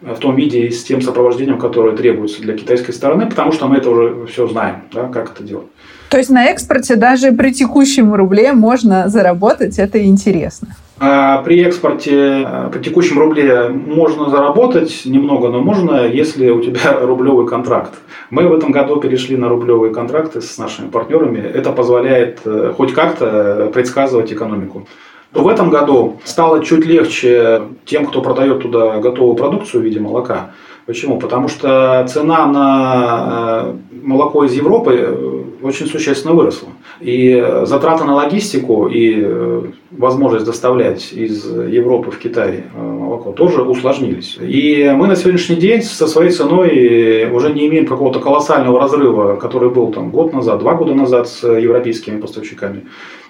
в 0.00 0.18
том 0.18 0.36
виде 0.36 0.66
и 0.66 0.70
с 0.70 0.84
тем 0.84 1.02
сопровождением, 1.02 1.58
которое 1.58 1.96
требуется 1.96 2.40
для 2.40 2.56
китайской 2.56 2.92
стороны, 2.92 3.26
потому 3.26 3.50
что 3.50 3.66
мы 3.66 3.78
это 3.78 3.90
уже 3.90 4.26
все 4.26 4.46
знаем, 4.46 4.84
да, 4.92 5.08
как 5.08 5.32
это 5.32 5.42
делать. 5.42 5.66
То 6.08 6.18
есть 6.18 6.30
на 6.30 6.46
экспорте 6.46 6.94
даже 6.94 7.32
при 7.32 7.50
текущем 7.50 8.14
рубле 8.14 8.52
можно 8.52 9.08
заработать, 9.08 9.80
это 9.80 10.04
интересно. 10.04 10.76
А 10.98 11.42
при 11.42 11.60
экспорте 11.62 12.42
а, 12.46 12.70
при 12.70 12.82
текущем 12.82 13.18
рубле 13.18 13.68
можно 13.68 14.30
заработать 14.30 15.02
немного, 15.04 15.48
но 15.48 15.60
можно, 15.60 16.06
если 16.06 16.48
у 16.48 16.62
тебя 16.62 16.98
рублевый 17.02 17.46
контракт. 17.46 17.92
Мы 18.30 18.48
в 18.48 18.54
этом 18.54 18.72
году 18.72 18.96
перешли 18.96 19.36
на 19.36 19.48
рублевые 19.48 19.92
контракты 19.92 20.40
с 20.40 20.56
нашими 20.56 20.88
партнерами. 20.88 21.38
Это 21.38 21.72
позволяет 21.72 22.40
э, 22.46 22.72
хоть 22.74 22.94
как-то 22.94 23.70
предсказывать 23.74 24.32
экономику. 24.32 24.86
В 25.34 25.48
этом 25.48 25.68
году 25.68 26.18
стало 26.24 26.64
чуть 26.64 26.86
легче 26.86 27.62
тем, 27.84 28.06
кто 28.06 28.22
продает 28.22 28.62
туда 28.62 28.98
готовую 28.98 29.36
продукцию 29.36 29.82
в 29.82 29.84
виде 29.84 30.00
молока. 30.00 30.52
Почему? 30.86 31.18
Потому 31.18 31.48
что 31.48 32.06
цена 32.08 32.46
на 32.46 33.64
э, 33.66 33.74
молоко 34.02 34.44
из 34.44 34.54
Европы 34.54 34.94
э, 34.96 35.42
очень 35.62 35.86
существенно 35.86 36.32
выросла. 36.32 36.68
И 37.00 37.44
затраты 37.64 38.04
на 38.04 38.14
логистику 38.14 38.86
и 38.86 39.20
э, 39.20 39.62
возможность 39.90 40.46
доставлять 40.46 41.12
из 41.12 41.44
Европы 41.44 42.12
в 42.12 42.18
Китай 42.18 42.66
молоко 42.72 43.32
тоже 43.32 43.62
усложнились. 43.62 44.38
И 44.40 44.92
мы 44.96 45.08
на 45.08 45.16
сегодняшний 45.16 45.56
день 45.56 45.82
со 45.82 46.06
своей 46.06 46.30
ценой 46.30 47.28
уже 47.32 47.52
не 47.52 47.66
имеем 47.66 47.86
какого-то 47.86 48.20
колоссального 48.20 48.78
разрыва, 48.78 49.36
который 49.36 49.70
был 49.70 49.88
там 49.88 50.10
год 50.10 50.32
назад, 50.32 50.60
два 50.60 50.74
года 50.74 50.94
назад 50.94 51.28
с 51.28 51.42
европейскими 51.42 52.20
поставщиками. 52.20 52.86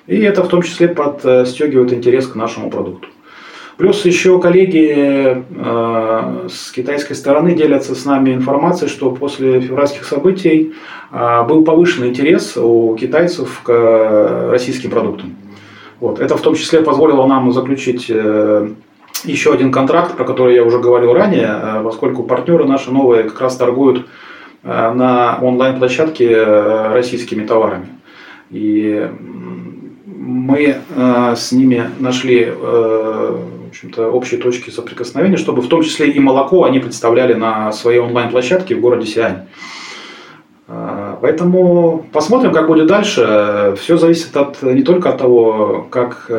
И 0.07 0.21
это 0.21 0.43
в 0.43 0.49
том 0.49 0.61
числе 0.61 0.89
подстегивает 0.89 1.93
интерес 1.95 2.27
к 2.27 2.35
нашему 2.35 2.71
продукту. 2.71 3.09
Плюс 3.77 4.05
еще 4.07 4.41
коллеги 4.41 5.45
э, 5.51 6.49
с 6.49 6.73
китайской 6.73 7.13
стороны 7.15 7.55
делятся 7.55 7.95
с 7.95 8.05
нами 8.07 8.33
информацией, 8.33 8.89
что 8.89 9.11
после 9.11 9.61
февральских 9.61 10.05
событий 10.05 10.73
э, 11.13 11.43
был 11.47 11.63
повышенный 11.63 12.09
интерес 12.09 12.57
у 12.57 12.97
китайцев 12.97 13.61
к 13.63 14.49
российским 14.51 14.91
продуктам. 14.91 15.37
Вот. 16.01 16.21
Это 16.21 16.37
в 16.37 16.41
том 16.41 16.55
числе 16.55 16.81
позволило 16.81 17.27
нам 17.27 17.53
заключить 17.53 18.07
э, 18.09 18.69
еще 19.25 19.53
один 19.53 19.73
контракт, 19.73 20.17
про 20.17 20.25
который 20.25 20.55
я 20.55 20.65
уже 20.65 20.79
говорил 20.79 21.13
ранее, 21.13 21.49
э, 21.49 21.81
поскольку 21.83 22.23
партнеры 22.23 22.65
наши 22.65 22.91
новые 22.91 23.25
как 23.25 23.41
раз 23.41 23.57
торгуют 23.57 24.07
э, 24.63 24.93
на 24.93 25.39
онлайн-площадке 25.41 26.31
э, 26.31 26.93
российскими 26.93 27.47
товарами. 27.47 27.89
И 28.51 29.09
мы 30.07 30.77
с 30.95 31.53
ними 31.53 31.91
нашли 31.99 32.53
в 33.67 33.69
общем-то, 33.69 34.09
общие 34.11 34.41
точки 34.41 34.71
соприкосновения, 34.71 35.37
чтобы 35.37 35.61
в 35.61 35.69
том 35.69 35.83
числе 35.83 36.11
и 36.11 36.19
молоко 36.21 36.65
они 36.65 36.79
представляли 36.79 37.35
на 37.35 37.73
своей 37.73 37.99
онлайн-площадке 37.99 38.75
в 38.75 38.81
городе 38.81 39.07
Сиань. 39.07 39.43
Поэтому 41.21 42.07
посмотрим, 42.13 42.53
как 42.53 42.67
будет 42.67 42.87
дальше. 42.87 43.75
Все 43.79 43.97
зависит 43.97 44.37
от, 44.37 44.63
не 44.63 44.83
только 44.83 45.11
от 45.11 45.19
того, 45.19 45.87
как 45.91 46.31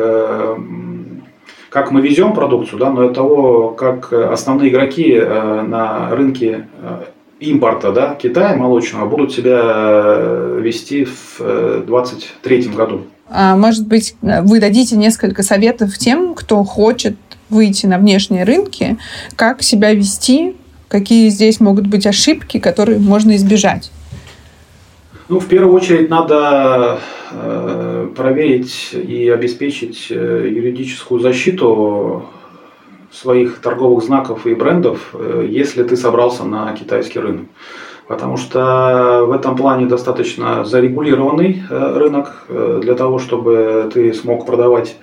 как 1.70 1.90
мы 1.90 2.00
везем 2.00 2.32
продукцию, 2.32 2.78
да, 2.78 2.90
но 2.90 3.10
и 3.10 3.14
того, 3.14 3.70
как 3.70 4.12
основные 4.12 4.70
игроки 4.70 5.12
э, 5.12 5.62
на 5.62 6.10
рынке 6.10 6.66
э, 6.80 7.04
импорта 7.40 7.92
да, 7.92 8.14
Китая 8.14 8.56
молочного 8.56 9.06
будут 9.06 9.32
себя 9.32 9.60
э, 9.62 10.60
вести 10.62 11.04
в 11.04 11.38
2023 11.38 12.68
году. 12.68 13.02
А, 13.30 13.56
может 13.56 13.86
быть, 13.86 14.16
вы 14.22 14.60
дадите 14.60 14.96
несколько 14.96 15.42
советов 15.42 15.96
тем, 15.98 16.34
кто 16.34 16.64
хочет 16.64 17.16
выйти 17.50 17.86
на 17.86 17.98
внешние 17.98 18.44
рынки, 18.44 18.98
как 19.36 19.62
себя 19.62 19.92
вести, 19.92 20.56
какие 20.88 21.28
здесь 21.28 21.60
могут 21.60 21.86
быть 21.86 22.06
ошибки, 22.06 22.58
которые 22.58 22.98
можно 22.98 23.36
избежать? 23.36 23.90
Ну, 25.28 25.40
в 25.40 25.46
первую 25.46 25.74
очередь 25.74 26.08
надо 26.08 27.00
э, 27.32 28.08
проверить 28.16 28.90
и 28.94 29.28
обеспечить 29.28 30.06
э, 30.08 30.48
юридическую 30.50 31.20
защиту 31.20 32.24
своих 33.12 33.58
торговых 33.58 34.04
знаков 34.04 34.46
и 34.46 34.54
брендов, 34.54 35.10
э, 35.12 35.46
если 35.50 35.82
ты 35.82 35.96
собрался 35.96 36.44
на 36.44 36.72
китайский 36.72 37.18
рынок. 37.18 37.46
Потому 38.08 38.38
что 38.38 39.24
в 39.26 39.32
этом 39.32 39.54
плане 39.54 39.86
достаточно 39.86 40.64
зарегулированный 40.64 41.62
рынок 41.68 42.46
для 42.48 42.94
того, 42.94 43.18
чтобы 43.18 43.90
ты 43.92 44.14
смог 44.14 44.46
продавать 44.46 44.96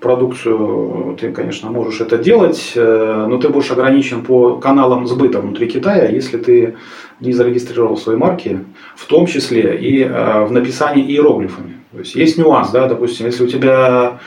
продукцию, 0.00 1.16
ты, 1.20 1.30
конечно, 1.30 1.70
можешь 1.70 2.00
это 2.00 2.18
делать, 2.18 2.72
но 2.74 3.38
ты 3.38 3.50
будешь 3.50 3.70
ограничен 3.70 4.24
по 4.24 4.56
каналам 4.56 5.06
сбыта 5.06 5.40
внутри 5.40 5.68
Китая, 5.68 6.08
если 6.08 6.38
ты 6.38 6.74
не 7.20 7.32
зарегистрировал 7.32 7.96
свои 7.96 8.16
марки, 8.16 8.64
в 8.96 9.06
том 9.06 9.26
числе 9.26 9.76
и 9.76 10.02
э, 10.02 10.44
в 10.44 10.52
написании 10.52 11.04
иероглифами. 11.04 11.76
То 11.92 11.98
есть 11.98 12.14
есть 12.14 12.38
нюанс, 12.38 12.70
да, 12.70 12.86
допустим, 12.86 13.26
если 13.26 13.44
у 13.44 13.46
тебя 13.46 14.18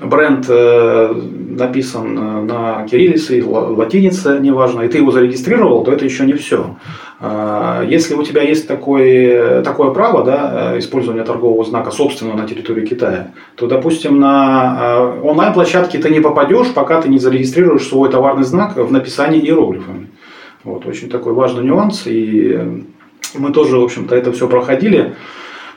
бренд 0.00 0.46
э, 0.48 1.12
написан 1.12 2.16
э, 2.16 2.42
на 2.42 2.86
кириллице, 2.86 3.42
латинице, 3.44 4.38
неважно, 4.40 4.82
и 4.82 4.88
ты 4.88 4.98
его 4.98 5.10
зарегистрировал, 5.10 5.82
то 5.82 5.92
это 5.92 6.04
еще 6.04 6.24
не 6.24 6.34
все. 6.34 6.76
А, 7.18 7.82
если 7.82 8.14
у 8.14 8.22
тебя 8.22 8.42
есть 8.42 8.68
такое, 8.68 9.62
такое 9.62 9.90
право 9.90 10.22
да, 10.22 10.78
использования 10.78 11.24
торгового 11.24 11.64
знака 11.64 11.90
собственного 11.90 12.36
на 12.36 12.46
территории 12.46 12.84
Китая, 12.84 13.30
то, 13.54 13.66
допустим, 13.66 14.20
на 14.20 15.14
онлайн-площадке 15.22 15.98
ты 15.98 16.10
не 16.10 16.20
попадешь, 16.20 16.72
пока 16.74 17.00
ты 17.00 17.08
не 17.08 17.18
зарегистрируешь 17.18 17.88
свой 17.88 18.10
товарный 18.10 18.44
знак 18.44 18.76
в 18.76 18.92
написании 18.92 19.40
иероглифами. 19.40 20.08
Вот, 20.64 20.84
очень 20.84 21.08
такой 21.08 21.32
важный 21.32 21.64
нюанс, 21.64 22.06
и 22.06 22.84
мы 23.34 23.52
тоже, 23.52 23.78
в 23.78 23.84
общем-то, 23.84 24.14
это 24.14 24.32
все 24.32 24.48
проходили. 24.48 25.14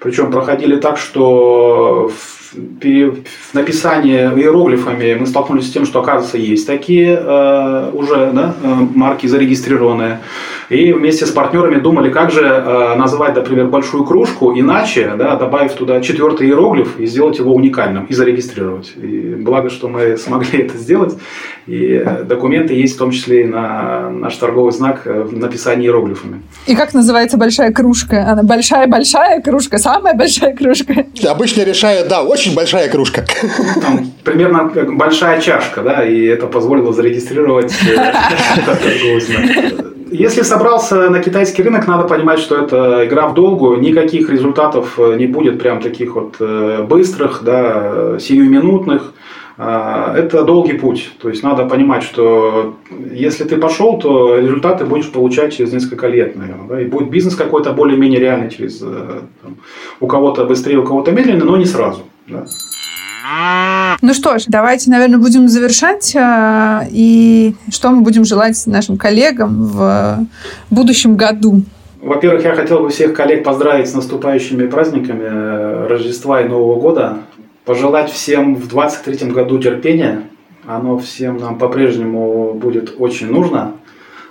Причем 0.01 0.31
проходили 0.31 0.77
так, 0.77 0.97
что 0.97 2.09
в, 2.09 2.38
в 2.53 3.53
написании 3.53 4.17
иероглифами 4.17 5.15
мы 5.19 5.27
столкнулись 5.27 5.67
с 5.67 5.71
тем, 5.71 5.85
что, 5.85 5.99
оказывается, 5.99 6.37
есть 6.37 6.65
такие 6.65 7.09
э, 7.09 7.91
уже 7.93 8.31
да, 8.33 8.55
э, 8.61 8.75
марки 8.95 9.27
зарегистрированные. 9.27 10.19
И 10.69 10.93
вместе 10.93 11.25
с 11.25 11.31
партнерами 11.31 11.79
думали, 11.79 12.09
как 12.09 12.31
же 12.31 12.43
э, 12.43 12.95
назвать, 12.95 13.35
например, 13.35 13.67
большую 13.67 14.03
кружку 14.03 14.53
иначе, 14.53 15.13
да, 15.17 15.35
добавив 15.35 15.73
туда 15.73 16.01
четвертый 16.01 16.47
иероглиф 16.47 16.99
и 16.99 17.05
сделать 17.05 17.39
его 17.39 17.53
уникальным 17.53 18.05
и 18.05 18.13
зарегистрировать. 18.13 18.93
И 18.95 19.35
благо, 19.39 19.69
что 19.69 19.87
мы 19.87 20.17
смогли 20.17 20.59
это 20.59 20.77
сделать. 20.77 21.17
И 21.69 22.01
э, 22.03 22.23
документы 22.23 22.73
есть 22.73 22.95
в 22.95 22.97
том 22.97 23.11
числе 23.11 23.43
и 23.43 23.45
на 23.45 24.09
наш 24.09 24.35
торговый 24.37 24.71
знак 24.71 25.01
э, 25.05 25.21
в 25.21 25.37
написании 25.37 25.85
иероглифами. 25.85 26.41
И 26.65 26.75
как 26.75 26.95
называется 26.95 27.37
большая 27.37 27.71
кружка? 27.71 28.27
Она 28.27 28.41
большая-большая 28.41 29.39
кружка, 29.41 29.77
самая 29.77 30.15
большая 30.15 30.55
кружка? 30.55 31.05
Обычно 31.23 31.61
решают, 31.61 32.07
да, 32.07 32.23
очень 32.23 32.55
большая 32.55 32.89
кружка. 32.89 33.23
Там, 33.81 34.11
примерно 34.23 34.71
большая 34.93 35.39
чашка, 35.41 35.83
да, 35.83 36.03
и 36.03 36.25
это 36.25 36.47
позволило 36.47 36.91
зарегистрировать 36.91 37.71
торговый 38.65 39.21
знак. 39.21 39.85
Если 40.11 40.41
собрался 40.41 41.11
на 41.11 41.19
китайский 41.19 41.61
рынок, 41.61 41.85
надо 41.87 42.07
понимать, 42.07 42.39
что 42.39 42.57
это 42.57 43.05
игра 43.05 43.27
в 43.27 43.35
долгую, 43.35 43.79
никаких 43.79 44.31
результатов 44.31 44.95
э, 44.97 45.17
не 45.19 45.27
будет 45.27 45.61
прям 45.61 45.81
таких 45.81 46.15
вот 46.15 46.37
э, 46.39 46.83
быстрых, 46.89 47.43
да, 47.43 48.17
сиюминутных. 48.19 49.13
А, 49.61 50.15
это 50.15 50.43
долгий 50.45 50.77
путь. 50.77 51.11
То 51.21 51.27
есть 51.27 51.43
надо 51.43 51.65
понимать, 51.65 52.01
что 52.03 52.77
если 53.11 53.43
ты 53.43 53.57
пошел, 53.57 53.99
то 53.99 54.37
результаты 54.37 54.85
будешь 54.85 55.11
получать 55.11 55.53
через 55.53 55.73
несколько 55.73 56.07
лет, 56.07 56.37
наверное. 56.37 56.67
Да? 56.69 56.81
И 56.81 56.85
будет 56.85 57.09
бизнес 57.09 57.35
какой-то 57.35 57.73
более-менее 57.73 58.21
реальный 58.21 58.49
через 58.49 58.81
э, 58.81 59.19
там, 59.41 59.57
у 59.99 60.07
кого-то 60.07 60.45
быстрее, 60.45 60.77
у 60.77 60.85
кого-то 60.85 61.11
медленнее, 61.11 61.43
но 61.43 61.57
не 61.57 61.65
сразу. 61.65 62.03
Да? 62.27 62.45
Ну 64.01 64.13
что 64.13 64.39
ж, 64.39 64.45
давайте, 64.47 64.89
наверное, 64.91 65.19
будем 65.19 65.49
завершать. 65.49 66.15
А, 66.15 66.85
и 66.89 67.53
что 67.69 67.89
мы 67.89 67.99
будем 67.99 68.23
желать 68.23 68.63
нашим 68.65 68.97
коллегам 68.97 69.65
в 69.65 70.19
будущем 70.69 71.17
году? 71.17 71.63
Во-первых, 72.01 72.45
я 72.45 72.55
хотел 72.55 72.79
бы 72.79 72.89
всех 72.89 73.13
коллег 73.13 73.43
поздравить 73.43 73.89
с 73.89 73.93
наступающими 73.93 74.67
праздниками 74.67 75.25
э, 75.25 75.87
Рождества 75.89 76.39
и 76.39 76.47
Нового 76.47 76.79
года. 76.79 77.17
Пожелать 77.69 78.11
всем 78.11 78.55
в 78.55 78.67
2023 78.67 79.29
году 79.29 79.59
терпения. 79.59 80.23
Оно 80.65 80.97
всем 80.97 81.37
нам 81.37 81.59
по-прежнему 81.59 82.55
будет 82.55 82.95
очень 82.97 83.27
нужно 83.27 83.75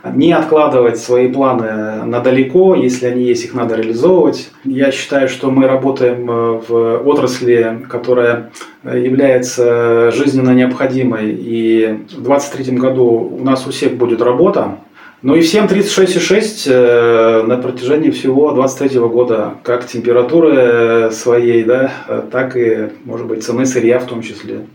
не 0.05 0.33
откладывать 0.33 0.99
свои 0.99 1.29
планы 1.29 2.05
на 2.05 2.21
далеко, 2.21 2.75
если 2.75 3.07
они 3.07 3.25
есть, 3.25 3.45
их 3.45 3.55
надо 3.55 3.77
реализовывать. 3.77 4.51
Я 4.65 4.91
считаю, 4.93 5.29
что 5.29 5.51
мы 5.51 5.67
работаем 5.67 6.31
э, 6.31 6.61
в 6.69 7.03
отрасли, 7.07 7.85
которая 7.89 8.51
является 8.85 10.11
жизненно 10.13 10.51
необходимой, 10.51 11.31
и 11.31 11.99
в 12.11 12.23
2023 12.23 12.77
году 12.77 13.39
у 13.41 13.45
нас 13.45 13.67
у 13.67 13.71
всех 13.71 13.95
будет 13.95 14.23
работа. 14.23 14.79
Ну 15.21 15.35
и 15.35 15.41
всем 15.41 15.67
36,6 15.67 16.71
э, 16.71 17.43
на 17.43 17.57
протяжении 17.57 18.11
всего 18.11 18.53
23 18.53 19.01
года, 19.01 19.55
как 19.65 19.85
температуры 19.87 21.11
своей, 21.13 21.65
да, 21.65 21.93
так 22.31 22.57
и, 22.57 22.91
может 23.05 23.27
быть, 23.27 23.43
цены 23.43 23.67
сырья 23.67 23.99
в 23.99 24.07
том 24.07 24.23
числе. 24.23 24.67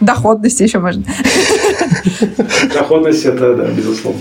Доходности 0.00 0.64
еще 0.64 0.80
можно. 0.80 1.04
Доходность 2.74 3.24
это, 3.24 3.54
да, 3.54 3.70
безусловно. 3.70 4.20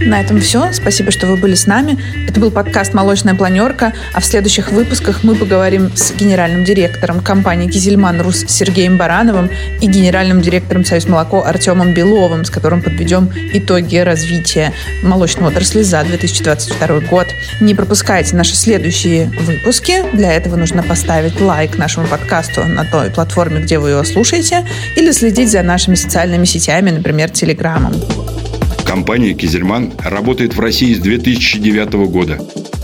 На 0.00 0.20
этом 0.20 0.40
все. 0.40 0.72
Спасибо, 0.72 1.10
что 1.10 1.26
вы 1.26 1.36
были 1.36 1.54
с 1.54 1.66
нами. 1.66 1.98
Это 2.28 2.38
был 2.40 2.50
подкаст 2.50 2.94
«Молочная 2.94 3.34
планерка», 3.34 3.92
а 4.14 4.20
в 4.20 4.24
следующих 4.24 4.70
выпусках 4.70 5.24
мы 5.24 5.34
поговорим 5.34 5.90
с 5.94 6.12
генеральным 6.12 6.64
директором 6.64 7.20
компании 7.20 7.68
«Кизельман 7.68 8.20
Рус» 8.20 8.44
Сергеем 8.46 8.96
Барановым 8.96 9.50
и 9.80 9.86
генеральным 9.86 10.40
директором 10.40 10.84
«Союз 10.84 11.08
молоко» 11.08 11.44
Артемом 11.44 11.94
Беловым, 11.94 12.44
с 12.44 12.50
которым 12.50 12.80
подведем 12.80 13.30
итоги 13.52 13.96
развития 13.96 14.72
молочной 15.02 15.48
отрасли 15.48 15.82
за 15.82 16.04
2022 16.04 17.00
год. 17.00 17.26
Не 17.60 17.74
пропускайте 17.74 18.36
наши 18.36 18.54
следующие 18.54 19.26
выпуски. 19.40 20.04
Для 20.12 20.32
этого 20.32 20.56
нужно 20.56 20.82
поставить 20.82 21.40
лайк 21.40 21.76
нашему 21.76 22.06
подкасту 22.06 22.64
на 22.64 22.84
той 22.84 23.10
платформе, 23.10 23.60
где 23.60 23.78
вы 23.78 23.90
его 23.90 24.04
слушаете, 24.04 24.64
или 24.96 25.10
следить 25.10 25.50
за 25.50 25.62
нашими 25.62 25.96
социальными 25.96 26.44
сетями, 26.44 26.90
например, 26.90 27.30
Телеграмом. 27.30 27.94
Компания 28.88 29.34
«Кизельман» 29.34 29.92
работает 30.02 30.56
в 30.56 30.60
России 30.60 30.94
с 30.94 30.98
2009 30.98 32.08
года. 32.10 32.40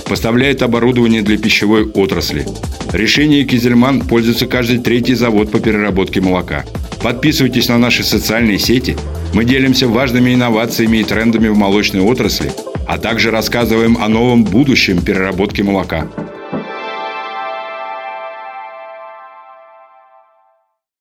Поставляет 0.06 0.60
оборудование 0.60 1.22
для 1.22 1.38
пищевой 1.38 1.86
отрасли. 1.86 2.46
Решение 2.92 3.44
«Кизельман» 3.44 4.02
пользуется 4.02 4.46
каждый 4.46 4.80
третий 4.80 5.14
завод 5.14 5.50
по 5.50 5.60
переработке 5.60 6.20
молока. 6.20 6.66
Подписывайтесь 7.02 7.70
на 7.70 7.78
наши 7.78 8.04
социальные 8.04 8.58
сети. 8.58 8.98
Мы 9.32 9.46
делимся 9.46 9.88
важными 9.88 10.34
инновациями 10.34 10.98
и 10.98 11.04
трендами 11.04 11.48
в 11.48 11.56
молочной 11.56 12.02
отрасли, 12.02 12.52
а 12.86 12.98
также 12.98 13.30
рассказываем 13.30 13.96
о 13.96 14.08
новом 14.08 14.44
будущем 14.44 15.00
переработки 15.00 15.62
молока– 15.62 16.06